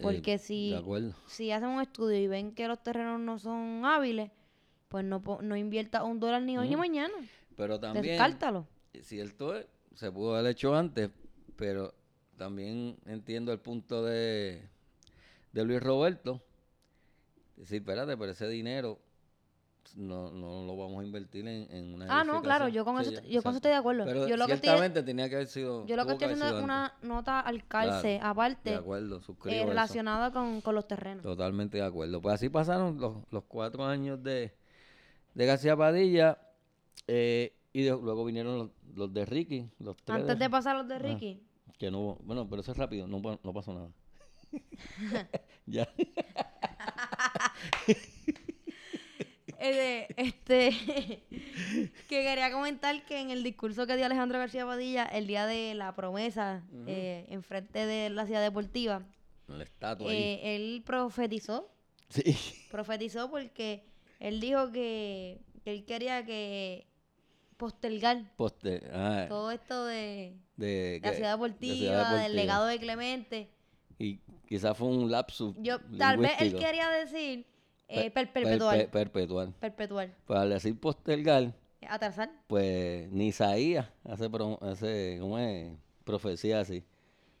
Porque 0.00 0.34
Eh, 0.34 0.38
si, 0.38 0.70
De 0.70 0.76
acuerdo. 0.78 1.14
si 1.26 1.50
hacen 1.50 1.68
un 1.68 1.82
estudio 1.82 2.18
y 2.18 2.26
ven 2.26 2.54
que 2.54 2.66
los 2.68 2.82
terrenos 2.82 3.20
no 3.20 3.38
son 3.38 3.84
hábiles, 3.84 4.30
pues 4.88 5.04
no, 5.04 5.22
no 5.42 5.56
invierta 5.56 6.04
un 6.04 6.18
dólar 6.20 6.42
ni 6.42 6.56
hoy 6.56 6.68
ni 6.68 6.76
mañana. 6.76 7.12
Pero 7.56 7.78
también, 7.78 8.04
Descártalo. 8.06 8.66
cierto 9.02 9.54
es, 9.54 9.66
se 9.94 10.10
pudo 10.10 10.34
haber 10.36 10.52
hecho 10.52 10.74
antes, 10.74 11.10
pero 11.56 11.92
también 12.38 12.96
entiendo 13.04 13.52
el 13.52 13.58
punto 13.58 14.02
de, 14.04 14.62
de 15.52 15.64
Luis 15.64 15.82
Roberto. 15.82 16.40
Decir, 17.56 17.80
espérate, 17.82 18.16
pero 18.16 18.32
ese 18.32 18.48
dinero 18.48 18.98
no, 19.96 20.30
no 20.30 20.64
lo 20.66 20.76
vamos 20.76 21.02
a 21.02 21.06
invertir 21.06 21.46
en, 21.46 21.70
en 21.70 21.94
una 21.94 22.20
Ah, 22.20 22.24
no, 22.24 22.40
claro, 22.42 22.68
yo 22.68 22.84
con 22.84 23.02
Sí, 23.04 23.14
eso, 23.14 23.22
yo 23.26 23.42
con 23.42 23.50
eso 23.50 23.56
estoy 23.56 23.70
de 23.72 23.76
acuerdo. 23.76 24.04
Pero 24.04 24.28
yo 24.28 24.36
lo 24.36 24.46
que 24.46 24.52
estoy, 24.54 24.68
ciertamente 24.68 25.02
tenía 25.02 25.28
que 25.28 25.34
haber 25.36 25.46
sido. 25.48 25.86
yo 25.86 25.96
lo 25.96 26.06
que 26.06 26.12
estoy 26.12 26.28
haciendo 26.28 26.58
es 26.58 26.64
una 26.64 26.94
nota 27.02 27.40
al 27.40 27.66
calce, 27.66 28.16
Claro, 28.18 28.30
aparte, 28.30 28.70
De 28.70 28.76
acuerdo, 28.76 29.20
eh, 29.46 29.64
relacionada 29.66 30.32
con, 30.32 30.60
con 30.60 30.74
los 30.74 30.86
terrenos. 30.86 31.22
Totalmente 31.22 31.78
de 31.78 31.84
acuerdo. 31.84 32.20
Pues 32.20 32.34
así 32.34 32.48
pasaron 32.48 32.98
los, 33.00 33.16
los 33.30 33.44
cuatro 33.44 33.84
años 33.84 34.22
de, 34.22 34.52
de 35.34 35.46
García 35.46 35.76
Padilla 35.76 36.38
eh, 37.06 37.52
y 37.72 37.82
de- 37.82 37.90
luego 37.90 38.24
vinieron 38.24 38.58
los, 38.58 38.70
los 38.94 39.12
de 39.12 39.24
Ricky, 39.24 39.68
los 39.78 39.96
tres 39.96 40.20
Antes 40.20 40.38
de 40.38 40.44
de, 40.44 40.50
pasar 40.50 40.76
los 40.76 40.88
de 40.88 40.98
Ricky, 40.98 41.42
que 41.78 41.90
no 41.90 42.16
bueno, 42.22 42.48
pero 42.48 42.62
eso 42.62 42.72
es 42.72 42.78
rápido, 42.78 43.06
no, 43.06 43.20
no 43.42 43.52
pasó 43.52 43.72
nada. 43.74 43.88
ya. 45.66 45.88
eh, 49.58 50.08
este, 50.50 51.22
que 52.08 52.22
quería 52.22 52.50
comentar 52.50 53.04
que 53.04 53.20
en 53.20 53.30
el 53.30 53.42
discurso 53.42 53.86
que 53.86 53.96
dio 53.96 54.06
Alejandro 54.06 54.38
García 54.38 54.66
Padilla 54.66 55.04
el 55.04 55.26
día 55.26 55.46
de 55.46 55.74
la 55.74 55.94
promesa 55.94 56.62
eh, 56.86 57.26
enfrente 57.28 57.86
de 57.86 58.10
la 58.10 58.26
ciudad 58.26 58.42
deportiva, 58.42 59.02
La 59.46 59.64
estatua 59.64 60.10
ahí. 60.10 60.16
eh, 60.18 60.56
él 60.56 60.82
profetizó, 60.84 61.70
Sí. 62.08 62.36
profetizó 62.70 63.30
porque 63.30 63.84
él 64.18 64.40
dijo 64.40 64.72
que, 64.72 65.40
que 65.64 65.72
él 65.72 65.84
quería 65.84 66.24
que 66.24 66.86
postergar 67.56 68.34
Poste, 68.36 68.82
ah, 68.92 69.26
todo 69.28 69.50
esto 69.50 69.84
de 69.84 70.34
de, 70.56 71.00
la 71.02 71.12
ciudad 71.12 71.28
de 71.28 71.36
deportiva, 71.36 72.14
del 72.22 72.36
legado 72.36 72.66
de 72.66 72.78
Clemente. 72.78 73.50
Y 73.98 74.18
quizás 74.48 74.76
fue 74.76 74.88
un 74.88 75.10
lapsus. 75.10 75.54
Yo, 75.58 75.78
tal 75.98 76.18
vez 76.18 76.32
él 76.40 76.56
quería 76.56 76.88
decir 76.90 77.46
eh, 77.90 78.10
Per- 78.10 78.12
per- 78.12 78.32
perpetuar, 78.44 78.76
per- 78.76 78.90
perpetuar. 78.90 79.48
perpetuar, 79.60 80.10
Pues 80.26 80.38
al 80.38 80.50
decir 80.50 80.78
postergar, 80.78 81.52
atrasar. 81.88 82.30
pues 82.46 83.10
ni 83.10 83.28
Isaías 83.28 83.88
hace, 84.04 84.28
hace 84.62 85.16
¿cómo 85.20 85.38
es? 85.38 85.72
profecía 86.04 86.60
así. 86.60 86.84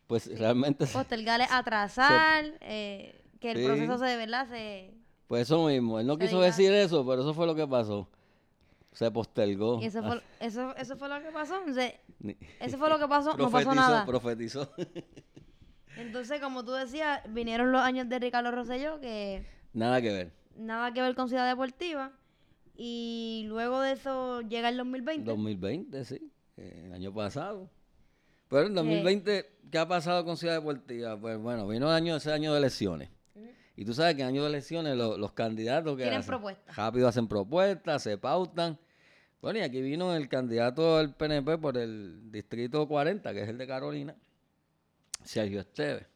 Pues 0.06 0.26
realmente, 0.38 0.86
Postergar 0.86 1.40
es 1.40 1.50
atrasar, 1.52 2.44
eh, 2.60 3.20
que 3.40 3.52
el 3.52 3.58
Sí. 3.58 3.64
proceso 3.64 3.96
se, 3.98 4.16
¿verdad? 4.16 4.48
Se, 4.48 4.92
pues 5.28 5.42
eso 5.42 5.66
mismo, 5.66 6.00
él 6.00 6.06
no 6.06 6.18
quiso 6.18 6.38
diga- 6.40 6.46
decir 6.46 6.72
eso, 6.72 7.06
pero 7.06 7.22
eso 7.22 7.32
fue 7.32 7.46
lo 7.46 7.54
que 7.54 7.66
pasó. 7.66 8.08
Se 8.92 9.08
postergó. 9.12 9.80
y 9.80 9.86
eso 9.86 10.02
fue, 10.02 10.20
eso, 10.40 10.74
eso 10.76 10.96
fue 10.96 11.08
lo 11.08 11.22
que 11.22 11.30
pasó. 11.30 11.62
Eso 12.58 12.76
fue 12.76 12.88
lo 12.90 12.98
que 12.98 13.06
pasó, 13.06 13.36
no 13.36 13.48
pasó 13.50 13.72
nada. 13.72 14.04
Profetizó. 14.04 14.68
Entonces, 15.96 16.40
como 16.40 16.64
tú 16.64 16.72
decías, 16.72 17.20
vinieron 17.28 17.72
los 17.72 17.82
años 17.82 18.08
de 18.08 18.18
Ricardo 18.18 18.50
Rosselló, 18.50 19.00
que 19.00 19.44
Nada 19.72 20.00
que 20.00 20.10
ver. 20.12 20.32
Nada 20.56 20.92
que 20.92 21.00
ver 21.02 21.14
con 21.14 21.28
Ciudad 21.28 21.48
Deportiva. 21.48 22.12
Y 22.76 23.44
luego 23.48 23.80
de 23.80 23.92
eso 23.92 24.40
llega 24.42 24.68
el 24.70 24.76
2020. 24.78 25.24
2020, 25.30 26.04
sí, 26.04 26.30
el 26.56 26.92
año 26.92 27.12
pasado. 27.12 27.68
Pero 28.48 28.66
en 28.66 28.74
2020, 28.74 29.50
¿qué 29.70 29.78
ha 29.78 29.86
pasado 29.86 30.24
con 30.24 30.36
Ciudad 30.36 30.54
Deportiva? 30.54 31.18
Pues 31.20 31.38
bueno, 31.38 31.68
vino 31.68 31.88
el 31.88 31.94
año, 31.94 32.16
ese 32.16 32.32
año 32.32 32.52
de 32.52 32.58
elecciones. 32.58 33.10
Y 33.76 33.84
tú 33.84 33.94
sabes 33.94 34.14
que 34.14 34.22
en 34.22 34.28
año 34.28 34.42
de 34.42 34.48
elecciones 34.48 34.96
lo- 34.96 35.16
los 35.16 35.32
candidatos 35.32 35.96
que 35.96 36.04
hacen? 36.04 36.26
propuestas. 36.26 36.76
rápido 36.76 37.08
hacen 37.08 37.28
propuestas, 37.28 38.02
se 38.02 38.18
pautan. 38.18 38.78
Bueno, 39.40 39.58
y 39.58 39.62
aquí 39.62 39.80
vino 39.80 40.14
el 40.14 40.28
candidato 40.28 40.98
del 40.98 41.14
PNP 41.14 41.56
por 41.58 41.78
el 41.78 42.30
distrito 42.30 42.86
40, 42.86 43.32
que 43.32 43.42
es 43.42 43.48
el 43.48 43.56
de 43.56 43.66
Carolina, 43.66 44.14
Sergio 45.24 45.60
Esteves. 45.60 46.06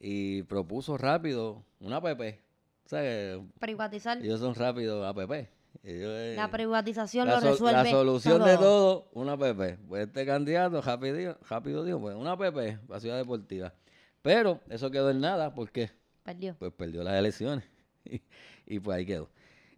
Y 0.00 0.42
propuso 0.44 0.96
rápido 0.96 1.64
una 1.80 1.96
APP. 1.96 2.40
O 2.88 2.90
sea, 2.90 3.02
que 3.02 3.42
Privatizar. 3.60 4.16
ellos 4.16 4.40
son 4.40 4.54
rápidos 4.54 5.06
APP. 5.06 5.46
Ellos, 5.82 6.10
eh, 6.10 6.32
La 6.36 6.50
privatización 6.50 7.28
la, 7.28 7.34
lo 7.34 7.40
resuelve. 7.50 7.76
la 7.84 7.84
solución 7.90 8.42
de 8.42 8.56
todo, 8.56 9.10
una 9.12 9.36
PP. 9.36 9.76
Pues 9.86 10.06
este 10.06 10.24
candidato 10.24 10.80
rápido, 10.80 11.36
rápido 11.50 11.84
dijo, 11.84 12.00
pues 12.00 12.16
una 12.16 12.34
PP 12.38 12.78
para 12.88 12.98
Ciudad 12.98 13.18
Deportiva. 13.18 13.74
Pero 14.22 14.60
eso 14.70 14.90
quedó 14.90 15.10
en 15.10 15.20
nada 15.20 15.52
porque 15.54 15.90
Perdió. 16.22 16.56
pues 16.58 16.72
perdió 16.72 17.02
las 17.02 17.14
elecciones. 17.18 17.62
y, 18.06 18.22
y 18.66 18.80
pues 18.80 18.96
ahí 18.96 19.04
quedó. 19.04 19.28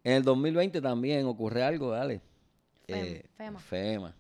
En 0.04 0.12
el 0.12 0.22
2020 0.22 0.80
también 0.80 1.26
ocurre 1.26 1.64
algo, 1.64 1.90
dale. 1.90 2.20
Fem- 2.86 3.24
FEMA. 3.36 3.58
FEMA. 3.58 4.16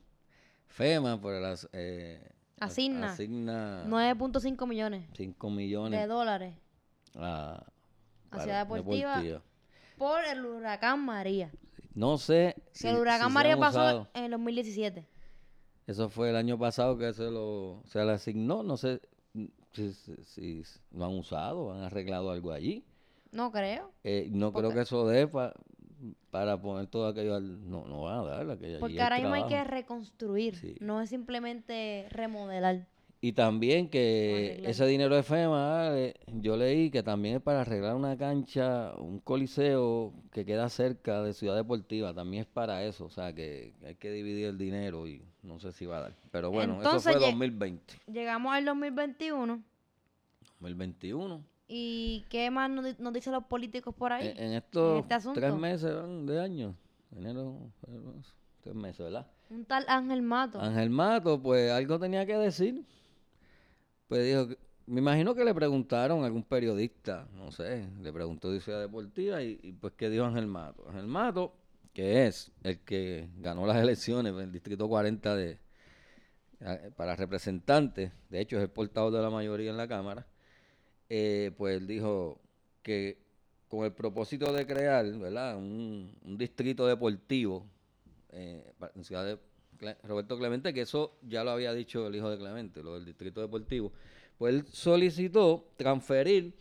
FEMA 0.66 1.20
por 1.20 1.34
las... 1.40 1.68
Eh, 1.72 2.20
as- 2.58 2.72
Asigna. 2.72 3.12
Asigna 3.12 3.84
9.5 3.86 4.66
millones 4.66 5.06
5 5.14 5.46
de 5.48 5.54
millones 5.54 6.08
dólares 6.08 6.54
a, 7.14 7.64
a 8.30 8.36
para 8.36 8.42
Ciudad 8.44 8.66
Deportiva. 8.66 9.42
por 9.98 10.24
el 10.24 10.44
huracán 10.44 11.04
María. 11.04 11.50
No 11.94 12.18
sé 12.18 12.54
si, 12.72 12.88
el 12.88 12.96
huracán 12.96 13.28
si 13.28 13.34
María 13.34 13.56
pasó 13.56 13.78
usado. 13.80 14.08
en 14.14 14.24
el 14.24 14.30
2017. 14.32 15.06
Eso 15.86 16.08
fue 16.08 16.30
el 16.30 16.36
año 16.36 16.58
pasado 16.58 16.96
que 16.96 17.12
se 17.12 17.30
lo 17.30 17.82
se 17.86 18.04
le 18.04 18.12
asignó. 18.12 18.62
No 18.62 18.76
sé 18.76 19.00
si, 19.72 20.62
lo 20.92 21.04
han 21.04 21.18
usado, 21.18 21.72
han 21.72 21.82
arreglado 21.82 22.30
algo 22.30 22.52
allí. 22.52 22.84
No 23.32 23.50
creo. 23.52 23.92
Eh, 24.04 24.28
no 24.30 24.52
creo 24.52 24.70
que 24.70 24.80
eso 24.80 25.06
dé 25.06 25.26
pa- 25.28 25.52
para 26.30 26.60
poner 26.60 26.86
todo 26.86 27.06
aquello 27.08 27.34
al... 27.34 27.68
No, 27.70 27.86
no 27.86 28.02
van 28.02 28.18
a 28.20 28.22
dar 28.24 28.50
aquello 28.50 28.80
Porque 28.80 29.00
ahora 29.02 29.18
mismo 29.18 29.34
hay 29.34 29.44
que 29.46 29.62
reconstruir. 29.64 30.56
Sí. 30.56 30.74
No 30.80 31.00
es 31.00 31.10
simplemente 31.10 32.06
remodelar. 32.10 32.86
Y 33.22 33.32
también 33.32 33.90
que 33.90 34.62
ese 34.64 34.86
dinero 34.86 35.14
de 35.14 35.22
FEMA, 35.22 35.90
eh, 35.92 36.14
yo 36.40 36.56
leí 36.56 36.90
que 36.90 37.02
también 37.02 37.36
es 37.36 37.42
para 37.42 37.60
arreglar 37.60 37.94
una 37.94 38.16
cancha, 38.16 38.94
un 38.96 39.18
coliseo 39.20 40.14
que 40.32 40.46
queda 40.46 40.70
cerca 40.70 41.22
de 41.22 41.34
Ciudad 41.34 41.54
Deportiva, 41.54 42.14
también 42.14 42.42
es 42.44 42.46
para 42.46 42.82
eso, 42.82 43.04
o 43.04 43.10
sea 43.10 43.34
que 43.34 43.74
hay 43.84 43.96
que 43.96 44.10
dividir 44.10 44.46
el 44.46 44.56
dinero 44.56 45.06
y 45.06 45.22
no 45.42 45.58
sé 45.60 45.70
si 45.72 45.84
va 45.84 45.98
a 45.98 46.00
dar. 46.00 46.14
Pero 46.30 46.50
bueno, 46.50 46.76
Entonces, 46.76 47.00
eso 47.10 47.10
fue 47.10 47.20
ye- 47.20 47.26
2020. 47.30 47.94
Llegamos 48.10 48.54
al 48.54 48.64
2021. 48.64 49.62
2021. 50.60 51.44
¿Y 51.68 52.24
qué 52.30 52.50
más 52.50 52.70
nos, 52.70 52.98
nos 52.98 53.12
dicen 53.12 53.32
los 53.34 53.44
políticos 53.44 53.94
por 53.94 54.12
ahí? 54.12 54.28
En, 54.28 54.38
en 54.44 54.52
estos 54.54 55.00
este 55.02 55.14
asunto. 55.14 55.38
tres 55.38 55.54
meses 55.54 55.92
de 56.26 56.40
año, 56.40 56.74
enero, 57.14 57.70
tres 58.62 58.74
meses, 58.74 58.98
¿verdad? 58.98 59.26
Un 59.50 59.64
tal 59.66 59.84
Ángel 59.88 60.22
Mato. 60.22 60.60
Ángel 60.60 60.90
Mato, 60.90 61.40
pues 61.40 61.70
algo 61.70 61.98
tenía 61.98 62.24
que 62.24 62.36
decir. 62.36 62.84
Pues 64.10 64.26
dijo, 64.26 64.48
me 64.86 64.98
imagino 64.98 65.36
que 65.36 65.44
le 65.44 65.54
preguntaron 65.54 66.24
a 66.24 66.26
algún 66.26 66.42
periodista, 66.42 67.28
no 67.36 67.52
sé, 67.52 67.86
le 68.02 68.12
preguntó 68.12 68.50
de 68.50 68.60
Ciudad 68.60 68.80
Deportiva 68.80 69.40
y, 69.40 69.54
pues 69.80 69.92
qué 69.96 70.10
dijo 70.10 70.24
Ángel 70.24 70.48
Mato. 70.48 70.84
Ángel 70.88 71.06
Mato, 71.06 71.54
que 71.92 72.26
es 72.26 72.50
el 72.64 72.80
que 72.80 73.28
ganó 73.38 73.68
las 73.68 73.76
elecciones 73.76 74.32
en 74.32 74.40
el 74.40 74.50
Distrito 74.50 74.88
40 74.88 75.36
de, 75.36 75.58
para 76.96 77.14
representantes, 77.14 78.10
de 78.30 78.40
hecho 78.40 78.56
es 78.56 78.64
el 78.64 78.70
portavoz 78.70 79.12
de 79.12 79.22
la 79.22 79.30
mayoría 79.30 79.70
en 79.70 79.76
la 79.76 79.86
Cámara, 79.86 80.26
eh, 81.08 81.52
pues 81.56 81.86
dijo 81.86 82.40
que 82.82 83.22
con 83.68 83.84
el 83.84 83.92
propósito 83.92 84.52
de 84.52 84.66
crear, 84.66 85.06
¿verdad? 85.18 85.56
Un, 85.56 86.18
un 86.24 86.36
distrito 86.36 86.84
deportivo 86.84 87.64
eh, 88.30 88.72
en 88.92 89.04
Ciudad 89.04 89.24
de 89.24 89.38
Roberto 90.02 90.38
Clemente, 90.38 90.72
que 90.72 90.82
eso 90.82 91.18
ya 91.22 91.44
lo 91.44 91.50
había 91.50 91.72
dicho 91.72 92.06
el 92.06 92.16
hijo 92.16 92.30
de 92.30 92.38
Clemente, 92.38 92.82
lo 92.82 92.94
del 92.94 93.04
distrito 93.04 93.40
deportivo, 93.40 93.92
pues 94.38 94.54
él 94.54 94.66
solicitó 94.66 95.68
transferir 95.76 96.54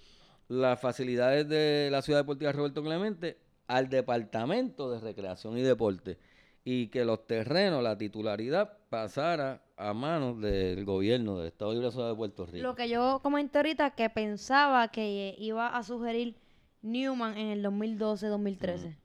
las 0.47 0.79
facilidades 0.79 1.47
de 1.47 1.89
la 1.91 2.01
ciudad 2.01 2.19
deportiva 2.19 2.51
Roberto 2.51 2.83
Clemente 2.83 3.37
al 3.67 3.89
departamento 3.89 4.91
de 4.91 4.99
recreación 4.99 5.57
y 5.57 5.61
deporte 5.61 6.17
y 6.63 6.87
que 6.87 7.05
los 7.05 7.25
terrenos, 7.25 7.81
la 7.81 7.97
titularidad 7.97 8.77
pasara 8.89 9.61
a 9.77 9.93
manos 9.93 10.41
del 10.41 10.83
gobierno 10.85 11.37
del 11.37 11.47
Estado 11.47 11.73
Libre 11.73 11.89
de 11.89 12.15
Puerto 12.15 12.45
Rico. 12.45 12.67
Lo 12.67 12.75
que 12.75 12.89
yo 12.89 13.19
comenté 13.23 13.59
ahorita 13.59 13.91
que 13.91 14.09
pensaba 14.09 14.89
que 14.89 15.35
iba 15.37 15.75
a 15.75 15.83
sugerir 15.83 16.35
Newman 16.81 17.37
en 17.37 17.47
el 17.47 17.63
2012-2013. 17.65 18.97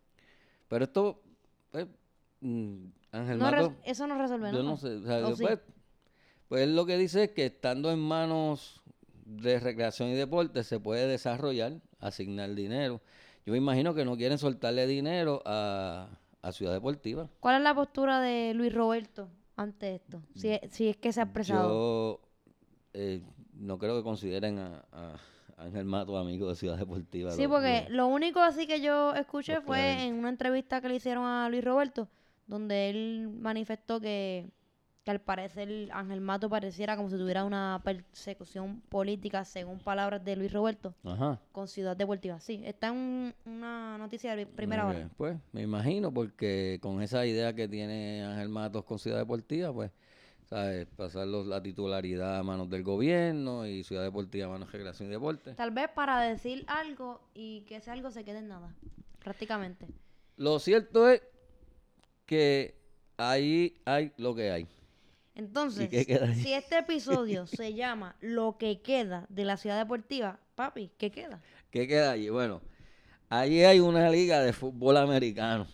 Pero 0.68 0.84
esto, 0.84 1.22
mm, 2.46 2.86
Ángel 3.12 3.38
No 3.38 3.44
Mato, 3.50 3.74
eso 3.84 4.06
no 4.06 4.18
resuelve 4.18 4.52
yo 4.52 4.62
no 4.62 4.76
sé, 4.76 4.96
o 4.96 5.02
sea, 5.02 5.16
¿O 5.24 5.30
yo, 5.30 5.36
sí? 5.36 5.42
pues, 5.44 5.58
pues 6.48 6.62
él 6.62 6.76
lo 6.76 6.86
que 6.86 6.96
dice 6.98 7.24
es 7.24 7.30
que 7.30 7.46
estando 7.46 7.90
en 7.90 7.98
manos 7.98 8.82
de 9.24 9.58
recreación 9.58 10.10
y 10.10 10.14
deporte 10.14 10.62
se 10.64 10.78
puede 10.78 11.06
desarrollar, 11.06 11.72
asignar 12.00 12.54
dinero. 12.54 13.00
Yo 13.46 13.52
me 13.52 13.58
imagino 13.58 13.94
que 13.94 14.04
no 14.04 14.16
quieren 14.16 14.38
soltarle 14.38 14.86
dinero 14.86 15.42
a, 15.46 16.08
a 16.42 16.52
Ciudad 16.52 16.72
Deportiva. 16.72 17.28
¿Cuál 17.40 17.56
es 17.56 17.62
la 17.62 17.74
postura 17.74 18.20
de 18.20 18.52
Luis 18.54 18.72
Roberto 18.74 19.28
ante 19.56 19.94
esto? 19.94 20.22
Si, 20.34 20.50
es- 20.50 20.70
si 20.72 20.88
es 20.88 20.96
que 20.98 21.12
se 21.12 21.20
ha 21.20 21.24
expresado. 21.24 21.68
Yo 21.68 22.20
eh, 22.92 23.22
no 23.54 23.78
creo 23.78 23.96
que 23.96 24.02
consideren 24.02 24.58
a, 24.58 24.84
a 24.92 25.16
Ángel 25.58 25.84
Mato 25.84 26.16
amigo 26.18 26.48
de 26.48 26.56
Ciudad 26.56 26.76
Deportiva. 26.76 27.30
Sí, 27.32 27.42
Lo- 27.44 27.48
porque 27.50 27.86
lo- 27.88 27.96
lo 27.96 28.06
único 28.08 28.40
así 28.40 28.66
que 28.66 28.80
yo 28.80 29.14
escuché 29.14 29.54
los 29.56 29.64
fue 29.64 30.04
en 30.06 30.14
una 30.16 30.28
entrevista 30.28 30.80
que 30.80 30.88
le 30.88 30.96
hicieron 30.96 31.24
a 31.24 31.48
Luis 31.48 31.64
Roberto, 31.64 32.08
donde 32.46 32.90
él 32.90 33.28
manifestó 33.38 34.00
que, 34.00 34.50
que 35.04 35.10
al 35.10 35.20
parecer 35.20 35.88
Ángel 35.92 36.20
Mato 36.20 36.48
pareciera 36.48 36.96
como 36.96 37.10
si 37.10 37.16
tuviera 37.16 37.44
una 37.44 37.80
persecución 37.84 38.80
política, 38.88 39.44
según 39.44 39.78
palabras 39.78 40.24
de 40.24 40.36
Luis 40.36 40.52
Roberto, 40.52 40.94
Ajá. 41.04 41.40
con 41.52 41.68
Ciudad 41.68 41.96
Deportiva. 41.96 42.40
Sí, 42.40 42.62
está 42.64 42.88
en 42.88 42.94
un- 42.94 43.34
una 43.44 43.98
noticia 43.98 44.34
de 44.36 44.46
primera 44.46 44.84
Ok, 44.86 44.90
hora. 44.94 45.10
Pues 45.16 45.36
me 45.52 45.62
imagino, 45.62 46.12
porque 46.12 46.78
con 46.82 47.02
esa 47.02 47.26
idea 47.26 47.54
que 47.54 47.68
tiene 47.68 48.24
Ángel 48.24 48.48
Matos 48.48 48.84
con 48.84 48.98
Ciudad 48.98 49.18
Deportiva, 49.18 49.72
pues, 49.72 49.90
¿sabes? 50.48 50.86
Pasar 50.96 51.26
los- 51.26 51.46
la 51.46 51.62
titularidad 51.62 52.38
a 52.38 52.42
manos 52.42 52.68
del 52.70 52.82
gobierno 52.82 53.66
y 53.66 53.82
Ciudad 53.84 54.02
Deportiva 54.02 54.46
a 54.46 54.50
manos 54.50 54.68
de 54.68 54.72
Recreación 54.72 55.08
y 55.08 55.12
Deporte. 55.12 55.52
Tal 55.54 55.70
vez 55.70 55.88
para 55.94 56.20
decir 56.22 56.64
algo 56.66 57.20
y 57.34 57.62
que 57.62 57.76
ese 57.76 57.90
algo 57.90 58.10
se 58.10 58.24
quede 58.24 58.38
en 58.38 58.48
nada, 58.48 58.74
prácticamente. 59.18 59.86
Lo 60.36 60.58
cierto 60.58 61.08
es 61.08 61.22
que 62.26 62.74
ahí 63.16 63.80
hay 63.84 64.12
lo 64.16 64.34
que 64.34 64.50
hay. 64.50 64.66
Entonces, 65.34 65.90
si 66.36 66.52
este 66.52 66.78
episodio 66.78 67.46
se 67.48 67.74
llama 67.74 68.14
Lo 68.20 68.56
que 68.58 68.80
queda 68.82 69.26
de 69.28 69.44
la 69.44 69.56
ciudad 69.56 69.78
deportiva, 69.78 70.38
papi, 70.54 70.90
¿qué 70.96 71.10
queda? 71.10 71.42
¿Qué 71.70 71.88
queda 71.88 72.12
allí? 72.12 72.28
Bueno, 72.28 72.60
allí 73.28 73.64
hay 73.64 73.80
una 73.80 74.08
liga 74.10 74.40
de 74.40 74.52
fútbol 74.52 74.96
americano. 74.96 75.66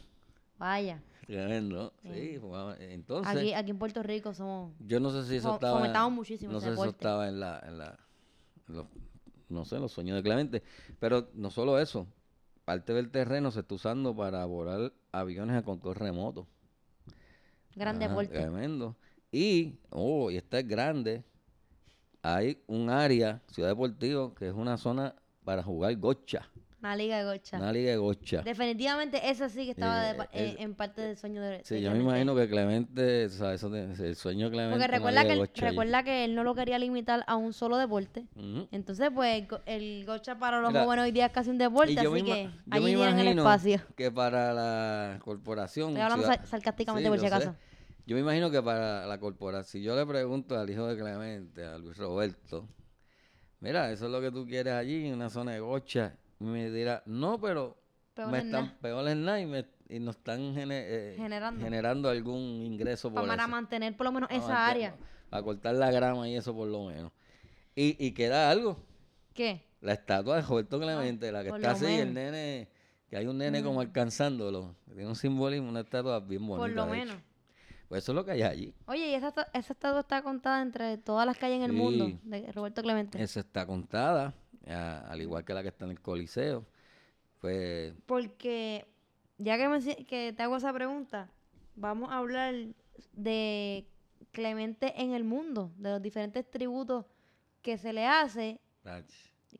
Vaya, 0.58 1.02
Tremendo. 1.26 1.92
Sí, 2.02 2.38
jugaba- 2.40 2.76
entonces, 2.80 3.36
aquí, 3.36 3.52
aquí 3.54 3.70
en 3.70 3.78
Puerto 3.78 4.02
Rico 4.02 4.34
somos... 4.34 4.72
yo 4.80 4.98
no 4.98 5.10
sé 5.12 5.28
si 5.28 5.36
eso 5.36 5.54
estaba... 5.54 5.78
fomentamos 5.78 6.12
muchísimo 6.12 6.50
No 6.50 6.58
ese 6.58 6.70
sé 6.70 6.74
si 6.74 6.80
eso 6.80 6.90
estaba 6.90 7.28
en 7.28 7.38
la... 7.38 7.62
En 7.66 7.78
la 7.78 7.98
en 8.68 8.76
los- 8.76 8.86
no 9.48 9.64
sé, 9.64 9.78
los 9.78 9.92
sueños 9.92 10.16
de 10.16 10.22
Clemente. 10.22 10.62
Pero 10.98 11.28
no 11.34 11.50
solo 11.50 11.78
eso. 11.78 12.06
Parte 12.70 12.92
del 12.92 13.10
terreno 13.10 13.50
se 13.50 13.58
está 13.58 13.74
usando 13.74 14.14
para 14.14 14.44
volar 14.44 14.92
aviones 15.10 15.56
a 15.56 15.62
control 15.62 15.96
remoto. 15.96 16.46
Gran 17.74 17.96
Ajá, 17.96 18.06
deporte. 18.06 18.32
Tremendo. 18.32 18.96
Y, 19.32 19.80
oh, 19.90 20.30
y 20.30 20.36
esta 20.36 20.60
es 20.60 20.68
grande. 20.68 21.24
Hay 22.22 22.62
un 22.68 22.88
área, 22.88 23.42
Ciudad 23.48 23.70
Deportiva, 23.70 24.32
que 24.36 24.46
es 24.46 24.54
una 24.54 24.76
zona 24.76 25.16
para 25.42 25.64
jugar 25.64 25.96
gocha. 25.96 26.48
Una 26.80 26.96
liga 26.96 27.18
de 27.18 27.24
gocha. 27.24 27.58
Una 27.58 27.72
liga 27.72 27.90
de 27.90 27.96
gocha. 27.98 28.40
Definitivamente 28.42 29.28
esa 29.28 29.48
sí 29.50 29.64
que 29.66 29.72
estaba 29.72 30.00
de 30.12 30.18
Eh, 30.32 30.56
en, 30.60 30.74
parte 30.74 31.02
del 31.02 31.16
sueño 31.18 31.42
de 31.42 31.60
Sí, 31.62 31.74
de 31.74 31.82
yo 31.82 31.90
me 31.90 31.98
imagino 31.98 32.34
que 32.34 32.48
Clemente, 32.48 33.26
o 33.26 33.28
sea, 33.28 33.52
eso 33.52 33.68
de- 33.68 33.92
el 33.92 34.16
sueño 34.16 34.46
de 34.46 34.52
Clemente. 34.52 34.78
Porque 34.78 34.86
recuerda 34.96 35.22
que, 35.22 35.28
de 35.28 35.32
él, 35.34 35.38
gocha 35.40 35.52
allí. 35.66 35.70
recuerda 35.70 36.02
que 36.02 36.24
él 36.24 36.34
no 36.34 36.42
lo 36.42 36.54
quería 36.54 36.78
limitar 36.78 37.22
a 37.26 37.36
un 37.36 37.52
solo 37.52 37.76
deporte. 37.76 38.26
Entonces, 38.72 39.10
pues, 39.14 39.40
el 39.42 39.46
go- 39.46 39.60
el 39.66 40.04
gocha 40.06 40.38
para 40.38 40.60
los 40.60 40.72
jóvenes 40.72 41.04
hoy 41.04 41.12
día 41.12 41.26
es 41.26 41.32
casi 41.32 41.50
un 41.50 41.58
deporte, 41.58 41.98
así 41.98 42.08
me 42.08 42.24
que 42.24 42.50
allí 42.70 42.94
tienen 42.94 43.18
el 43.18 43.28
espacio. 43.38 43.80
Que 43.94 44.10
para 44.10 44.54
la 44.54 45.18
corporación. 45.22 45.88
Estoy 45.90 46.02
hablando 46.02 46.24
Ciudad- 46.24 46.38
sar- 46.40 46.46
sarcásticamente 46.48 47.06
Sí, 47.06 47.10
por 47.10 47.18
si 47.20 47.26
acaso. 47.26 47.54
Yo 48.06 48.14
me 48.16 48.22
imagino 48.22 48.50
que 48.50 48.62
para 48.62 49.06
la 49.06 49.20
corporación, 49.20 49.64
si 49.70 49.82
yo 49.82 49.94
le 49.94 50.06
pregunto 50.06 50.58
al 50.58 50.68
hijo 50.70 50.86
de 50.86 50.96
Clemente, 50.96 51.62
a 51.64 51.76
Luis 51.78 51.96
Roberto, 51.98 52.66
mira, 53.60 53.92
eso 53.92 54.06
es 54.06 54.10
lo 54.10 54.20
que 54.20 54.30
tú 54.30 54.46
quieres 54.46 54.72
allí, 54.72 55.06
en 55.08 55.14
una 55.14 55.28
zona 55.30 55.52
de 55.52 55.60
gocha, 55.60 56.16
me 56.40 56.70
dirá, 56.70 57.02
no, 57.06 57.40
pero 57.40 57.76
Peor 58.14 58.30
me 58.30 58.38
es 58.38 58.44
están 58.44 58.64
nada. 58.66 58.78
peor 58.80 59.08
es 59.08 59.16
nada 59.16 59.40
y, 59.40 59.46
me, 59.46 59.66
y 59.88 60.00
nos 60.00 60.16
están 60.16 60.40
eh, 60.56 61.14
Generando. 61.16 61.60
generando 61.64 62.08
algún 62.10 62.38
ingreso 62.62 63.12
por 63.12 63.26
Para 63.26 63.42
eso. 63.42 63.50
mantener 63.50 63.96
por 63.96 64.06
lo 64.06 64.12
menos 64.12 64.30
esa 64.30 64.40
mantener- 64.48 64.56
área. 64.70 64.94
A 65.30 65.42
cortar 65.42 65.74
la 65.76 65.90
grama 65.92 66.28
y 66.28 66.34
eso 66.36 66.54
por 66.54 66.66
lo 66.66 66.86
menos. 66.86 67.12
Y, 67.76 67.96
y 68.04 68.12
queda 68.12 68.50
algo, 68.50 68.76
¿Qué? 69.32 69.64
la 69.80 69.92
estatua 69.92 70.36
de 70.36 70.42
Roberto 70.42 70.80
Clemente, 70.80 71.30
la 71.30 71.42
que 71.44 71.50
está 71.50 71.70
así, 71.70 71.86
el 71.86 72.12
nene, 72.12 72.68
que 73.08 73.16
hay 73.16 73.26
un 73.26 73.38
nene 73.38 73.62
como 73.62 73.80
alcanzándolo, 73.80 74.74
tiene 74.86 75.06
un 75.06 75.14
simbolismo, 75.16 75.68
una 75.68 75.80
estatua 75.80 76.18
bien 76.20 76.44
bonita. 76.46 76.66
Por 76.66 76.70
lo 76.70 76.86
menos. 76.86 77.16
Pues 77.88 78.02
eso 78.04 78.12
es 78.12 78.16
lo 78.16 78.24
que 78.24 78.32
hay 78.32 78.42
allí. 78.42 78.74
Oye, 78.86 79.08
y 79.10 79.14
esa, 79.14 79.28
esa 79.52 79.72
estatua 79.72 80.00
está 80.00 80.22
contada 80.22 80.62
entre 80.62 80.96
todas 80.98 81.26
las 81.26 81.40
hay 81.42 81.52
en 81.54 81.62
el 81.62 81.72
mundo 81.72 82.10
de 82.24 82.50
Roberto 82.52 82.82
Clemente. 82.82 83.20
Esa 83.22 83.40
está 83.40 83.66
contada, 83.66 84.34
a- 84.66 85.06
al 85.10 85.20
igual 85.20 85.44
que 85.44 85.54
la 85.54 85.62
que 85.62 85.68
está 85.68 85.84
en 85.84 85.92
el 85.92 86.00
Coliseo. 86.00 86.64
Pues, 87.40 87.94
Porque 88.06 88.86
ya 89.38 89.56
que, 89.56 89.68
me, 89.68 89.80
si- 89.80 90.04
que 90.04 90.32
te 90.36 90.42
hago 90.42 90.56
esa 90.56 90.72
pregunta, 90.72 91.30
vamos 91.76 92.10
a 92.10 92.18
hablar 92.18 92.54
de 93.12 93.86
Clemente 94.32 95.00
en 95.00 95.12
el 95.12 95.24
mundo, 95.24 95.72
de 95.76 95.90
los 95.90 96.02
diferentes 96.02 96.48
tributos 96.48 97.04
que 97.62 97.78
se 97.78 97.92
le 97.92 98.06
hace, 98.06 98.60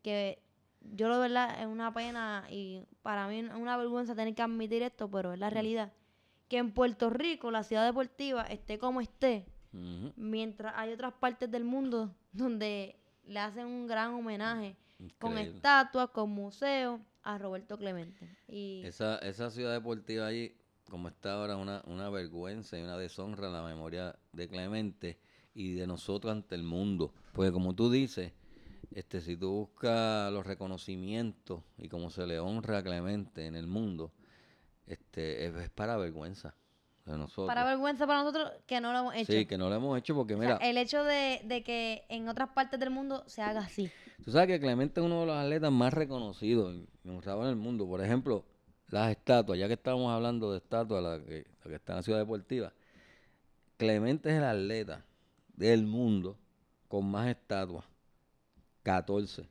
que 0.01 0.39
yo 0.81 1.09
lo 1.09 1.19
verdad 1.19 1.59
es 1.59 1.67
una 1.67 1.93
pena 1.93 2.45
y 2.49 2.83
para 3.01 3.27
mí 3.27 3.39
es 3.39 3.53
una 3.53 3.75
vergüenza 3.77 4.15
tener 4.15 4.33
que 4.33 4.41
admitir 4.41 4.81
esto, 4.83 5.09
pero 5.09 5.33
es 5.33 5.39
la 5.39 5.49
realidad. 5.49 5.91
Que 6.47 6.57
en 6.57 6.71
Puerto 6.71 7.09
Rico 7.09 7.49
la 7.51 7.63
ciudad 7.63 7.85
deportiva 7.85 8.43
esté 8.43 8.77
como 8.79 9.01
esté, 9.01 9.45
mientras 10.15 10.73
hay 10.77 10.91
otras 10.93 11.13
partes 11.13 11.49
del 11.51 11.63
mundo 11.63 12.15
donde 12.31 12.95
le 13.25 13.39
hacen 13.39 13.65
un 13.67 13.87
gran 13.87 14.13
homenaje 14.13 14.75
con 15.19 15.37
estatuas, 15.37 16.09
con 16.09 16.29
museos 16.29 16.99
a 17.23 17.37
Roberto 17.37 17.77
Clemente. 17.77 18.29
Y 18.47 18.81
Esa, 18.83 19.17
esa 19.19 19.49
ciudad 19.51 19.73
deportiva 19.73 20.27
allí, 20.27 20.55
como 20.89 21.07
está 21.07 21.33
ahora, 21.33 21.57
una, 21.57 21.81
una 21.85 22.09
vergüenza 22.09 22.77
y 22.77 22.81
una 22.81 22.97
deshonra 22.97 23.47
a 23.47 23.51
la 23.51 23.61
memoria 23.63 24.17
de 24.33 24.47
Clemente 24.47 25.19
y 25.53 25.73
de 25.73 25.87
nosotros 25.87 26.31
ante 26.31 26.55
el 26.55 26.63
mundo. 26.63 27.13
Porque 27.33 27.51
como 27.51 27.75
tú 27.75 27.89
dices, 27.89 28.33
este, 28.93 29.21
si 29.21 29.37
tú 29.37 29.51
buscas 29.51 30.31
los 30.31 30.45
reconocimientos 30.45 31.61
y 31.77 31.87
cómo 31.87 32.09
se 32.09 32.25
le 32.25 32.39
honra 32.39 32.79
a 32.79 32.83
Clemente 32.83 33.45
en 33.45 33.55
el 33.55 33.67
mundo, 33.67 34.11
este, 34.87 35.45
es, 35.45 35.55
es 35.55 35.69
para 35.69 35.97
vergüenza 35.97 36.55
de 37.05 37.17
nosotros. 37.17 37.47
para 37.47 37.63
vergüenza 37.63 38.05
para 38.05 38.19
nosotros 38.23 38.51
que 38.65 38.79
no 38.81 38.91
lo 38.93 38.99
hemos 38.99 39.15
hecho. 39.15 39.31
Sí, 39.31 39.45
que 39.45 39.57
no 39.57 39.69
lo 39.69 39.75
hemos 39.75 39.97
hecho 39.97 40.13
porque 40.15 40.35
O 40.35 40.39
sea, 40.39 40.55
mira, 40.55 40.69
el 40.69 40.77
hecho 40.77 41.03
de, 41.03 41.41
de 41.45 41.63
que 41.63 42.05
en 42.09 42.27
otras 42.29 42.49
partes 42.49 42.79
del 42.79 42.89
mundo 42.89 43.23
se 43.27 43.41
haga 43.41 43.61
así. 43.61 43.91
Tú 44.23 44.31
sabes 44.31 44.47
que 44.47 44.59
Clemente 44.59 44.99
es 44.99 45.05
uno 45.05 45.21
de 45.21 45.25
los 45.25 45.35
atletas 45.35 45.71
más 45.71 45.93
reconocidos 45.93 46.75
y 46.75 47.09
honrados 47.09 47.43
en 47.45 47.49
el 47.49 47.55
mundo. 47.55 47.87
Por 47.87 48.03
ejemplo, 48.03 48.45
las 48.89 49.09
estatuas, 49.09 49.57
ya 49.57 49.67
que 49.67 49.73
estamos 49.73 50.11
hablando 50.11 50.51
de 50.51 50.57
estatuas, 50.57 51.01
la 51.01 51.25
que, 51.25 51.45
la 51.65 51.75
está 51.75 51.93
en 51.93 51.97
la 51.97 52.03
ciudad 52.03 52.19
deportiva. 52.19 52.71
Clemente 53.77 54.29
es 54.29 54.35
el 54.35 54.43
atleta 54.43 55.03
del 55.55 55.87
mundo 55.87 56.37
con 56.87 57.09
más 57.09 57.29
estatuas, 57.29 57.85
14. 58.83 59.47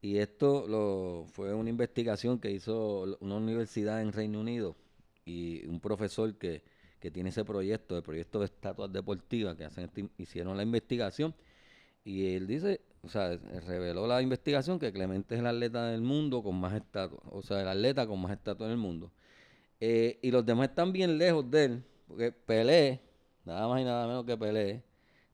Y 0.00 0.18
esto 0.18 1.26
fue 1.32 1.52
una 1.54 1.70
investigación 1.70 2.38
que 2.38 2.52
hizo 2.52 3.18
una 3.20 3.34
universidad 3.36 4.00
en 4.00 4.12
Reino 4.12 4.40
Unido 4.40 4.76
y 5.24 5.66
un 5.66 5.80
profesor 5.80 6.36
que, 6.36 6.62
que 7.00 7.10
tiene 7.10 7.30
ese 7.30 7.44
proyecto, 7.44 7.96
el 7.96 8.04
proyecto 8.04 8.38
de 8.38 8.44
estatuas 8.44 8.92
deportivas, 8.92 9.56
que 9.56 9.64
hacen 9.64 9.90
hicieron 10.18 10.56
la 10.56 10.62
investigación. 10.62 11.34
Y 12.04 12.34
él 12.34 12.46
dice, 12.46 12.80
o 13.02 13.08
sea, 13.08 13.36
reveló 13.66 14.06
la 14.06 14.20
investigación 14.22 14.78
que 14.78 14.92
Clemente 14.92 15.34
es 15.34 15.40
el 15.40 15.46
atleta 15.46 15.86
del 15.86 16.00
mundo 16.00 16.42
con 16.42 16.56
más 16.56 16.74
estatuas, 16.74 17.22
o 17.30 17.42
sea, 17.42 17.62
el 17.62 17.68
atleta 17.68 18.06
con 18.06 18.20
más 18.20 18.32
estatuas 18.32 18.68
en 18.68 18.72
el 18.72 18.78
mundo. 18.78 19.10
Eh, 19.80 20.18
y 20.22 20.30
los 20.30 20.44
demás 20.44 20.70
están 20.70 20.92
bien 20.92 21.18
lejos 21.18 21.48
de 21.50 21.64
él, 21.64 21.84
porque 22.08 22.32
Pelé, 22.32 23.00
nada 23.44 23.68
más 23.68 23.80
y 23.80 23.84
nada 23.84 24.06
menos 24.06 24.24
que 24.24 24.36
Pelé, 24.36 24.82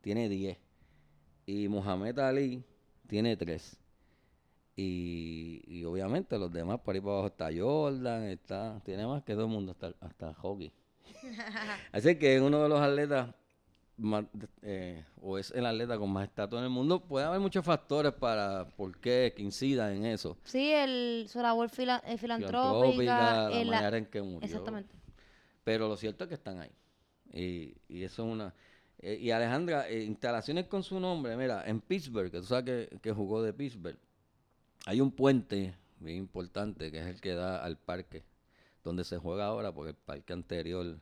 tiene 0.00 0.28
10. 0.28 0.58
Y 1.46 1.68
Mohamed 1.68 2.18
Ali 2.18 2.64
tiene 3.06 3.36
3. 3.36 3.78
Y, 4.76 5.62
y 5.66 5.84
obviamente 5.84 6.36
los 6.38 6.52
demás 6.52 6.80
por 6.80 6.94
ahí 6.94 7.00
para 7.00 7.12
abajo 7.12 7.28
está 7.28 7.48
Jordan, 7.56 8.24
está, 8.24 8.80
tiene 8.84 9.06
más 9.06 9.22
que 9.22 9.32
todo 9.32 9.44
el 9.44 9.50
mundo, 9.50 9.72
hasta, 9.72 9.94
hasta 10.00 10.34
hockey. 10.34 10.72
Así 11.92 12.16
que 12.16 12.36
es 12.36 12.42
uno 12.42 12.62
de 12.62 12.68
los 12.68 12.80
atletas 12.80 13.34
más, 13.96 14.24
eh, 14.62 15.04
o 15.20 15.38
es 15.38 15.50
el 15.52 15.64
atleta 15.66 15.96
con 15.98 16.10
más 16.10 16.24
estatus 16.28 16.58
en 16.58 16.64
el 16.64 16.70
mundo. 16.70 17.00
Puede 17.00 17.26
haber 17.26 17.40
muchos 17.40 17.64
factores 17.64 18.12
para 18.12 18.66
por 18.76 18.98
qué 18.98 19.32
que 19.36 19.42
incidan 19.42 19.92
en 19.96 20.06
eso. 20.06 20.36
Sí, 20.44 20.70
el, 20.72 21.26
su 21.28 21.40
labor 21.40 21.68
fila- 21.70 22.02
eh, 22.06 22.18
filantrópica. 22.18 23.48
La 23.50 23.64
la- 23.64 23.76
manera 23.76 23.96
en 23.98 24.06
que 24.06 24.20
murió. 24.22 24.40
Exactamente. 24.42 24.94
Pero 25.62 25.88
lo 25.88 25.96
cierto 25.96 26.24
es 26.24 26.28
que 26.28 26.34
están 26.34 26.58
ahí. 26.60 26.70
Y, 27.32 27.74
y 27.88 28.02
eso 28.04 28.24
es 28.26 28.32
una... 28.32 28.54
eh, 28.98 29.18
y 29.20 29.30
Alejandra, 29.30 29.88
eh, 29.88 30.04
instalaciones 30.04 30.66
con 30.66 30.82
su 30.82 31.00
nombre, 31.00 31.36
mira, 31.36 31.62
en 31.66 31.80
Pittsburgh, 31.80 32.30
que 32.30 32.38
tú 32.40 32.44
sabes 32.46 32.64
que, 32.90 32.98
que 33.00 33.12
jugó 33.12 33.42
de 33.42 33.52
Pittsburgh, 33.52 33.98
hay 34.86 35.00
un 35.00 35.10
puente 35.10 35.74
bien 35.98 36.18
importante 36.18 36.90
que 36.92 36.98
es 36.98 37.06
el 37.06 37.20
que 37.20 37.34
da 37.34 37.64
al 37.64 37.78
parque 37.78 38.22
donde 38.82 39.02
se 39.04 39.16
juega 39.16 39.46
ahora, 39.46 39.72
porque 39.72 39.90
el 39.90 39.96
parque 39.96 40.32
anterior 40.34 40.98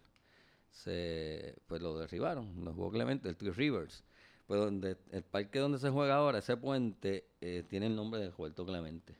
se 0.72 1.54
pues 1.66 1.80
lo 1.80 1.96
derribaron, 1.98 2.64
lo 2.64 2.72
jugó 2.72 2.90
Clemente, 2.90 3.28
el 3.28 3.36
Three 3.36 3.52
Rivers. 3.52 4.02
Pues 4.46 4.58
donde 4.60 4.96
el 5.12 5.22
parque 5.22 5.60
donde 5.60 5.78
se 5.78 5.88
juega 5.90 6.16
ahora, 6.16 6.38
ese 6.38 6.56
puente, 6.56 7.28
eh, 7.40 7.64
tiene 7.68 7.86
el 7.86 7.94
nombre 7.94 8.20
de 8.20 8.30
Roberto 8.30 8.66
Clemente. 8.66 9.14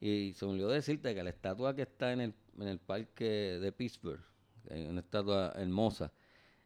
Y 0.00 0.34
se 0.34 0.44
me 0.44 0.52
olvidó 0.52 0.68
decirte 0.68 1.14
que 1.14 1.22
la 1.22 1.30
estatua 1.30 1.74
que 1.74 1.82
está 1.82 2.12
en 2.12 2.20
el, 2.20 2.34
en 2.58 2.68
el 2.68 2.78
parque 2.78 3.24
de 3.24 3.72
Pittsburgh, 3.72 4.22
hay 4.70 4.86
una 4.86 5.00
estatua 5.00 5.52
hermosa, 5.56 6.12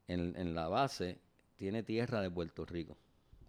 en, 0.08 0.34
en 0.36 0.54
la 0.54 0.68
base 0.68 1.20
tiene 1.56 1.82
tierra 1.82 2.20
de 2.20 2.30
Puerto 2.30 2.66
Rico. 2.66 2.96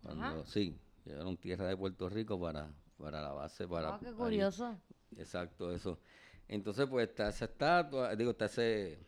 Cuando, 0.04 0.46
sí, 0.46 0.78
llevaron 1.04 1.38
tierra 1.38 1.68
de 1.68 1.76
Puerto 1.76 2.08
Rico 2.08 2.40
para, 2.40 2.72
para 2.98 3.22
la 3.22 3.32
base, 3.32 3.68
para... 3.68 3.96
Ah, 3.96 4.00
qué 4.00 4.08
ahí. 4.08 4.14
curioso. 4.14 4.78
Exacto, 5.18 5.74
eso. 5.74 6.00
Entonces, 6.48 6.88
pues 6.88 7.10
está 7.10 7.30
esa 7.30 7.46
estatua, 7.46 8.16
digo, 8.16 8.32
está 8.32 8.46
ese, 8.46 9.00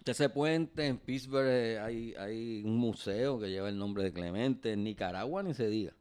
está 0.00 0.12
ese 0.12 0.28
puente. 0.28 0.86
En 0.86 0.98
Pittsburgh 0.98 1.46
eh, 1.46 1.78
hay, 1.78 2.14
hay 2.18 2.62
un 2.64 2.76
museo 2.76 3.38
que 3.38 3.50
lleva 3.50 3.68
el 3.68 3.78
nombre 3.78 4.02
de 4.02 4.12
Clemente. 4.12 4.72
En 4.72 4.82
Nicaragua 4.82 5.42
ni 5.42 5.54
se 5.54 5.68
diga. 5.68 5.94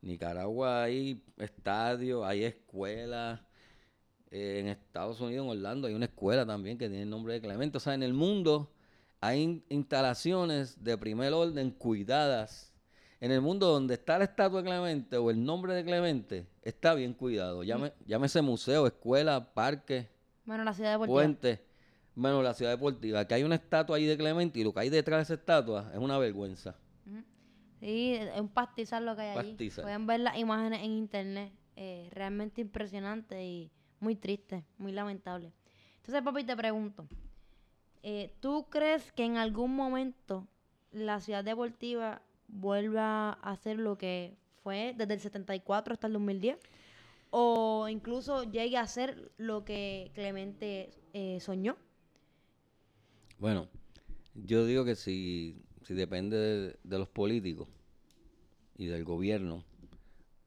Nicaragua 0.00 0.84
hay 0.84 1.24
estadios, 1.38 2.24
hay 2.24 2.44
escuelas. 2.44 3.40
Eh, 4.30 4.58
en 4.60 4.68
Estados 4.68 5.20
Unidos, 5.20 5.44
en 5.46 5.50
Orlando, 5.50 5.88
hay 5.88 5.94
una 5.94 6.04
escuela 6.04 6.44
también 6.46 6.76
que 6.78 6.88
tiene 6.88 7.02
el 7.04 7.10
nombre 7.10 7.34
de 7.34 7.40
Clemente. 7.40 7.78
O 7.78 7.80
sea, 7.80 7.94
en 7.94 8.02
el 8.02 8.12
mundo 8.12 8.70
hay 9.20 9.40
in- 9.42 9.64
instalaciones 9.70 10.84
de 10.84 10.96
primer 10.98 11.32
orden 11.32 11.70
cuidadas. 11.70 12.72
En 13.20 13.32
el 13.32 13.40
mundo 13.40 13.66
donde 13.68 13.94
está 13.94 14.18
la 14.18 14.24
estatua 14.24 14.60
de 14.62 14.68
Clemente 14.68 15.16
o 15.16 15.30
el 15.30 15.42
nombre 15.44 15.74
de 15.74 15.82
Clemente, 15.82 16.46
está 16.62 16.94
bien 16.94 17.14
cuidado. 17.14 17.64
Llame, 17.64 17.92
llámese 18.06 18.42
museo, 18.42 18.86
escuela, 18.86 19.52
parque, 19.54 20.08
Bueno, 20.44 20.62
la 20.62 20.72
ciudad 20.72 21.00
de 21.00 21.06
puente, 21.06 21.60
menos 22.18 22.42
la 22.44 22.54
ciudad 22.54 22.72
deportiva. 22.72 23.24
Que 23.26 23.34
hay 23.34 23.42
una 23.44 23.54
estatua 23.54 23.96
ahí 23.96 24.04
de 24.06 24.16
Clemente 24.16 24.58
y 24.60 24.64
lo 24.64 24.72
que 24.74 24.80
hay 24.80 24.90
detrás 24.90 25.18
de 25.18 25.22
esa 25.22 25.34
estatua 25.40 25.90
es 25.92 25.98
una 25.98 26.18
vergüenza. 26.18 26.76
Sí, 27.80 28.14
es 28.14 28.40
un 28.40 28.48
pastizal 28.48 29.06
lo 29.06 29.14
que 29.14 29.22
hay 29.22 29.38
allí. 29.38 29.50
Pastizal. 29.50 29.84
Pueden 29.84 30.06
ver 30.06 30.20
las 30.20 30.36
imágenes 30.36 30.80
en 30.82 30.90
internet. 30.90 31.52
eh, 31.80 32.08
realmente 32.10 32.60
impresionante 32.60 33.44
y 33.44 33.70
muy 34.00 34.16
triste, 34.16 34.64
muy 34.78 34.90
lamentable. 34.90 35.52
Entonces, 35.98 36.22
papi, 36.22 36.42
te 36.42 36.56
pregunto. 36.56 37.06
eh, 38.02 38.34
¿Tú 38.40 38.66
crees 38.68 39.12
que 39.12 39.24
en 39.24 39.36
algún 39.36 39.76
momento 39.76 40.48
la 40.90 41.20
ciudad 41.20 41.44
deportiva 41.44 42.20
vuelva 42.48 43.30
a 43.30 43.52
hacer 43.52 43.78
lo 43.78 43.96
que 43.96 44.36
fue 44.64 44.92
desde 44.96 45.14
el 45.14 45.20
74 45.20 45.92
hasta 45.94 46.08
el 46.08 46.14
2010? 46.14 46.58
¿O 47.30 47.86
incluso 47.88 48.42
llegue 48.42 48.76
a 48.76 48.80
hacer 48.82 49.30
lo 49.36 49.64
que 49.64 50.10
Clemente 50.14 50.90
eh, 51.12 51.38
soñó? 51.40 51.76
Bueno, 53.38 53.68
yo 54.34 54.66
digo 54.66 54.84
que 54.84 54.96
si, 54.96 55.62
si 55.82 55.94
depende 55.94 56.36
de, 56.36 56.76
de 56.82 56.98
los 56.98 57.08
políticos 57.08 57.68
y 58.76 58.86
del 58.86 59.04
gobierno, 59.04 59.64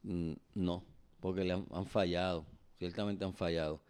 mm, 0.03 0.33
no, 0.55 0.83
porque 1.19 1.43
le 1.43 1.53
han, 1.53 1.65
han 1.71 1.85
fallado, 1.85 2.45
ciertamente 2.79 3.23
han 3.23 3.33
fallado. 3.33 3.81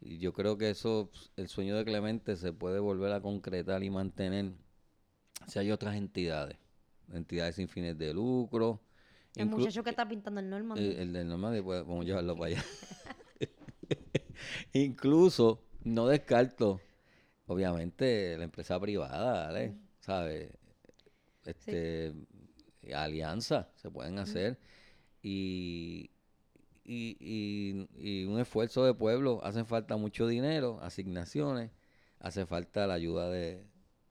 Y 0.00 0.18
yo 0.18 0.32
creo 0.32 0.56
que 0.56 0.70
eso, 0.70 1.10
el 1.36 1.48
sueño 1.48 1.76
de 1.76 1.84
Clemente 1.84 2.36
se 2.36 2.52
puede 2.52 2.78
volver 2.78 3.12
a 3.12 3.20
concretar 3.20 3.82
y 3.82 3.90
mantener 3.90 4.52
si 5.46 5.58
hay 5.58 5.70
otras 5.70 5.96
entidades, 5.96 6.56
entidades 7.12 7.56
sin 7.56 7.68
fines 7.68 7.98
de 7.98 8.14
lucro. 8.14 8.80
El 9.34 9.46
muchacho 9.46 9.82
que 9.82 9.90
está 9.90 10.08
pintando 10.08 10.40
el 10.40 10.48
Norman. 10.48 10.78
el, 10.78 10.96
el 10.96 11.12
del 11.12 11.28
Normandy, 11.28 11.60
pues 11.60 11.82
vamos 11.82 12.02
a 12.02 12.04
llevarlo 12.04 12.36
para 12.36 12.52
allá. 12.52 12.64
Incluso, 14.72 15.62
no 15.84 16.06
descarto, 16.06 16.80
obviamente, 17.46 18.36
la 18.38 18.44
empresa 18.44 18.78
privada, 18.80 19.46
¿vale? 19.46 19.74
¿Sabes? 20.00 20.50
Este, 21.44 22.12
alianzas 22.94 23.66
se 23.76 23.90
pueden 23.90 24.18
hacer 24.18 24.58
y, 25.22 26.10
y, 26.84 27.16
y, 27.20 27.88
y 27.96 28.24
un 28.24 28.40
esfuerzo 28.40 28.84
de 28.84 28.94
pueblo. 28.94 29.40
Hacen 29.44 29.66
falta 29.66 29.96
mucho 29.96 30.26
dinero, 30.26 30.78
asignaciones, 30.82 31.70
hace 32.20 32.46
falta 32.46 32.86
la 32.86 32.94
ayuda 32.94 33.30
de, 33.30 33.64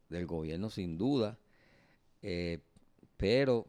del 0.10 0.26
gobierno, 0.26 0.70
sin 0.70 0.98
duda. 0.98 1.38
Eh, 2.22 2.60
pero 3.18 3.66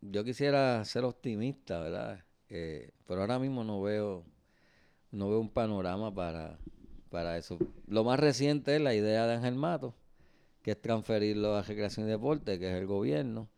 yo 0.00 0.24
quisiera 0.24 0.84
ser 0.84 1.04
optimista, 1.04 1.80
¿verdad? 1.80 2.24
Eh, 2.48 2.90
pero 3.06 3.20
ahora 3.20 3.38
mismo 3.38 3.64
no 3.64 3.82
veo, 3.82 4.24
no 5.10 5.28
veo 5.28 5.40
un 5.40 5.50
panorama 5.50 6.14
para, 6.14 6.58
para 7.16 7.38
eso. 7.38 7.56
Lo 7.86 8.04
más 8.04 8.20
reciente 8.20 8.76
es 8.76 8.82
la 8.82 8.94
idea 8.94 9.26
de 9.26 9.36
Ángel 9.36 9.54
Mato, 9.54 9.94
que 10.60 10.72
es 10.72 10.82
transferirlo 10.82 11.56
a 11.56 11.62
Recreación 11.62 12.06
y 12.06 12.10
Deporte, 12.10 12.58
que 12.58 12.68
es 12.70 12.76
el 12.76 12.86
gobierno, 12.86 13.48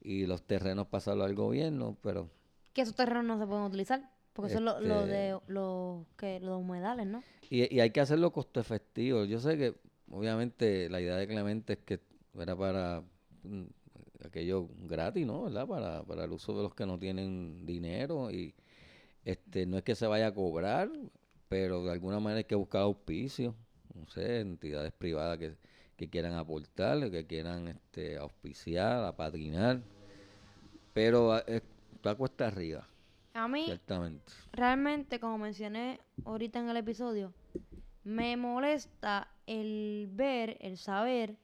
y 0.00 0.26
los 0.26 0.42
terrenos 0.42 0.88
pasarlo 0.88 1.22
al 1.22 1.36
gobierno, 1.36 1.96
pero 2.02 2.28
que 2.72 2.80
esos 2.82 2.96
terrenos 2.96 3.24
no 3.24 3.38
se 3.38 3.46
pueden 3.46 3.62
utilizar. 3.62 4.10
Porque 4.32 4.52
son 4.54 4.64
los 4.64 4.82
lo 4.82 5.02
Este- 5.04 5.12
de 5.12 5.38
los 5.46 6.04
que 6.16 6.40
los 6.40 6.60
humedales, 6.60 7.06
¿no? 7.06 7.22
Y, 7.48 7.72
y 7.72 7.78
hay 7.78 7.90
que 7.90 8.00
hacerlo 8.00 8.32
costo 8.32 8.58
efectivo. 8.58 9.24
Yo 9.24 9.38
sé 9.38 9.56
que, 9.56 9.74
obviamente, 10.10 10.90
la 10.90 11.00
idea 11.00 11.14
de 11.16 11.28
Clemente 11.28 11.74
es 11.74 11.78
que 11.78 12.00
era 12.36 12.56
para 12.56 13.02
mm, 13.44 13.62
aquello 14.26 14.68
gratis, 14.80 15.24
¿no? 15.24 15.44
¿Verdad? 15.44 15.66
Para, 15.68 16.02
para 16.02 16.24
el 16.24 16.32
uso 16.32 16.56
de 16.56 16.64
los 16.64 16.74
que 16.74 16.84
no 16.86 16.98
tienen 16.98 17.64
dinero 17.64 18.32
y 18.32 18.52
este 19.24 19.64
no 19.64 19.78
es 19.78 19.84
que 19.84 19.94
se 19.94 20.06
vaya 20.08 20.26
a 20.26 20.34
cobrar, 20.34 20.90
pero 21.48 21.84
de 21.84 21.92
alguna 21.92 22.20
manera 22.20 22.38
hay 22.38 22.44
que 22.44 22.54
buscar 22.54 22.82
auspicio, 22.82 23.54
no 23.94 24.06
sé, 24.08 24.40
entidades 24.40 24.92
privadas 24.92 25.38
que, 25.38 25.56
que 25.96 26.08
quieran 26.08 26.34
aportar, 26.34 27.10
que 27.10 27.26
quieran 27.26 27.68
este, 27.68 28.16
auspiciar, 28.18 29.04
apadrinar, 29.04 29.82
pero 30.92 31.32
ah, 31.32 31.44
está 31.46 32.14
cuesta 32.14 32.48
arriba, 32.48 32.86
A 33.34 33.48
mí, 33.48 33.64
ciertamente. 33.64 34.32
realmente, 34.52 35.20
como 35.20 35.38
mencioné 35.38 36.00
ahorita 36.24 36.58
en 36.58 36.68
el 36.68 36.76
episodio, 36.78 37.32
me 38.04 38.36
molesta 38.36 39.28
el 39.46 40.08
ver, 40.12 40.56
el 40.60 40.76
saber 40.78 41.36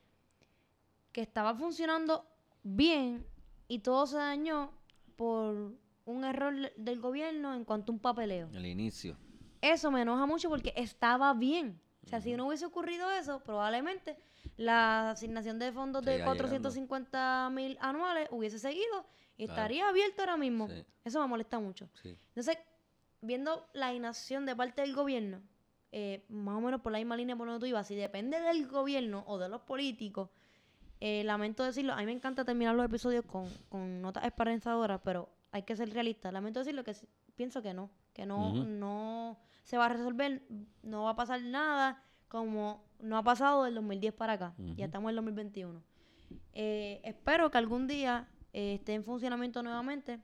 que 1.13 1.21
estaba 1.23 1.55
funcionando 1.55 2.25
bien 2.63 3.25
y 3.69 3.81
todo 3.81 4.07
se 4.07 4.17
dañó 4.17 4.73
por 5.17 5.73
un 6.05 6.25
error 6.25 6.73
del 6.77 7.01
gobierno 7.01 7.55
en 7.55 7.65
cuanto 7.65 7.93
a 7.93 7.95
un 7.95 8.01
papeleo. 8.01 8.49
El 8.55 8.67
inicio. 8.67 9.17
Eso 9.63 9.91
me 9.91 10.03
enoja 10.03 10.27
mucho 10.27 10.51
porque 10.51 10.75
estaba 10.77 11.33
bien. 11.33 11.81
O 12.05 12.09
sea, 12.09 12.21
si 12.21 12.35
no 12.35 12.47
hubiese 12.49 12.67
ocurrido 12.67 13.11
eso, 13.13 13.41
probablemente 13.45 14.17
la 14.57 15.11
asignación 15.13 15.59
de 15.59 15.73
fondos 15.73 16.05
de 16.05 16.13
Siga 16.17 16.25
llegando. 16.25 16.43
450 16.43 17.51
mil 17.53 17.79
anuales 17.81 18.29
hubiese 18.33 18.59
seguido 18.59 19.07
y 19.39 19.47
Claro. 19.47 19.53
estaría 19.63 19.89
abierto 19.89 20.21
ahora 20.23 20.37
mismo. 20.37 20.69
Sí. 20.69 20.85
Eso 21.05 21.21
me 21.23 21.27
molesta 21.29 21.59
mucho. 21.61 21.89
Sí. 22.03 22.19
Entonces, 22.29 22.59
viendo 23.21 23.67
la 23.73 23.95
inacción 23.95 24.45
de 24.47 24.55
parte 24.57 24.83
del 24.83 24.95
gobierno, 24.95 25.41
eh, 25.93 26.25
más 26.29 26.57
o 26.57 26.61
menos 26.61 26.81
por 26.81 26.91
la 26.93 26.99
misma 26.99 27.17
línea 27.17 27.37
por 27.37 27.47
donde 27.47 27.61
tú 27.61 27.67
ibas, 27.67 27.87
si 27.87 27.95
depende 27.95 28.41
del 28.41 28.67
gobierno 28.67 29.23
o 29.27 29.39
de 29.39 29.49
los 29.49 29.61
políticos, 29.63 30.29
eh, 31.01 31.23
lamento 31.25 31.63
decirlo, 31.65 31.93
a 31.93 31.97
mí 31.99 32.07
me 32.07 32.13
encanta 32.13 32.45
terminar 32.45 32.75
los 32.75 32.85
episodios 32.87 33.25
con, 33.25 33.49
con 33.69 34.01
notas 34.03 34.25
esperanzadoras, 34.25 35.01
pero 35.05 35.29
hay 35.53 35.63
que 35.63 35.77
ser 35.77 35.91
realista. 35.93 36.33
Lamento 36.33 36.61
decirlo 36.61 36.83
que 36.85 36.97
pienso 37.37 37.63
que 37.63 37.73
no, 37.75 37.91
que 38.13 38.27
no, 38.27 38.53
no 38.65 39.39
se 39.63 39.79
va 39.79 39.87
a 39.87 39.89
resolver, 39.89 40.43
no 40.83 41.05
va 41.05 41.11
a 41.11 41.17
pasar 41.17 41.43
nada 41.43 42.03
como 42.29 42.85
no 43.01 43.19
ha 43.19 43.23
pasado 43.23 43.65
del 43.65 43.75
2010 43.75 44.15
para 44.15 44.35
acá. 44.35 44.55
Ya 44.77 44.87
estamos 44.87 45.09
en 45.09 45.11
el 45.11 45.17
2021. 45.17 45.83
Eh, 46.55 47.01
espero 47.05 47.51
que 47.51 47.59
algún 47.59 47.87
día 47.87 48.29
eh, 48.53 48.75
esté 48.75 48.95
en 48.95 49.05
funcionamiento 49.05 49.63
nuevamente, 49.63 50.21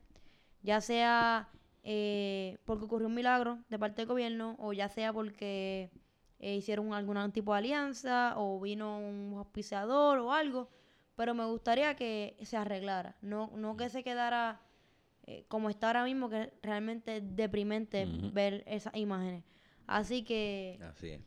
ya 0.63 0.81
sea 0.81 1.49
eh, 1.83 2.59
porque 2.65 2.85
ocurrió 2.85 3.09
un 3.09 3.15
milagro 3.15 3.59
de 3.69 3.79
parte 3.79 4.03
del 4.03 4.09
gobierno 4.09 4.57
o 4.59 4.73
ya 4.73 4.89
sea 4.89 5.13
porque 5.13 5.91
eh, 6.39 6.57
hicieron 6.57 6.93
algún 6.93 7.33
tipo 7.33 7.53
de 7.53 7.59
alianza 7.59 8.35
o 8.37 8.61
vino 8.61 8.99
un 8.99 9.35
auspiciador 9.39 10.19
o 10.19 10.33
algo, 10.33 10.69
pero 11.17 11.35
me 11.35 11.45
gustaría 11.47 11.97
que 11.97 12.37
se 12.43 12.57
arreglara, 12.57 13.17
no, 13.23 13.51
no 13.57 13.77
que 13.77 13.89
se 13.89 14.05
quedara 14.05 14.61
eh, 15.31 15.45
como 15.49 15.69
está 15.69 15.89
ahora 15.89 16.05
mismo, 16.05 16.31
que 16.31 16.51
realmente 16.63 17.19
es 17.19 17.37
deprimente 17.37 18.07
ver 18.33 18.65
esas 18.67 18.97
imágenes. 18.97 19.45
Así 19.87 20.25
que 20.25 20.79
Así 20.83 21.11
es. 21.11 21.21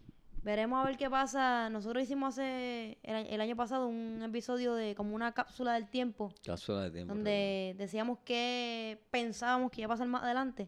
Veremos 0.43 0.83
a 0.83 0.87
ver 0.87 0.97
qué 0.97 1.07
pasa. 1.07 1.69
Nosotros 1.69 2.01
hicimos 2.01 2.33
hace 2.33 2.97
el, 3.03 3.39
año 3.39 3.55
pasado 3.55 3.87
un 3.87 4.23
episodio 4.23 4.73
de 4.73 4.95
como 4.95 5.13
una 5.13 5.33
cápsula 5.33 5.73
del 5.75 5.87
tiempo, 5.87 6.33
Cápsula 6.43 6.81
de 6.81 6.89
tiempo. 6.89 7.13
donde 7.13 7.75
decíamos 7.77 8.17
qué 8.25 8.99
pensábamos 9.11 9.69
que 9.69 9.81
iba 9.81 9.85
a 9.85 9.93
pasar 9.93 10.07
más 10.07 10.23
adelante. 10.23 10.67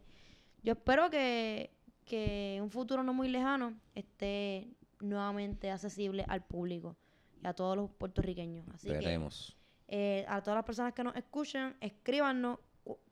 Yo 0.61 0.73
espero 0.73 1.09
que, 1.09 1.71
que 2.05 2.59
un 2.61 2.69
futuro 2.69 3.01
no 3.01 3.15
muy 3.15 3.29
lejano 3.29 3.73
esté 3.95 4.67
nuevamente 4.99 5.71
accesible 5.71 6.23
al 6.27 6.43
público 6.43 6.95
y 7.41 7.47
a 7.47 7.53
todos 7.53 7.75
los 7.75 7.89
puertorriqueños. 7.89 8.67
Así 8.75 8.89
que 8.89 8.93
Veremos. 8.93 9.57
eh, 9.87 10.23
a 10.27 10.39
todas 10.43 10.57
las 10.57 10.65
personas 10.65 10.93
que 10.93 11.03
nos 11.03 11.15
escuchan, 11.15 11.75
escríbanos 11.81 12.59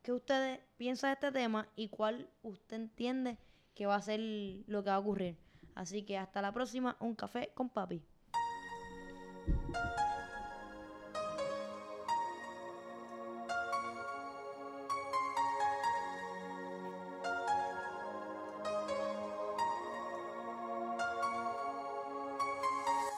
qué 0.02 0.12
ustedes 0.14 0.60
piensan 0.78 1.10
de 1.10 1.14
este 1.14 1.32
tema 1.32 1.68
y 1.76 1.90
cuál 1.90 2.30
usted 2.44 2.78
entiende 2.78 3.38
que 3.76 3.86
va 3.86 3.96
a 3.96 4.02
ser 4.02 4.20
lo 4.20 4.84
que 4.84 4.90
va 4.90 4.96
a 4.96 5.00
ocurrir. 5.00 5.38
Así 5.76 6.04
que 6.04 6.18
hasta 6.18 6.42
la 6.42 6.52
próxima, 6.52 6.98
un 7.00 7.16
café 7.16 7.52
con 7.54 7.70
papi. 7.70 8.02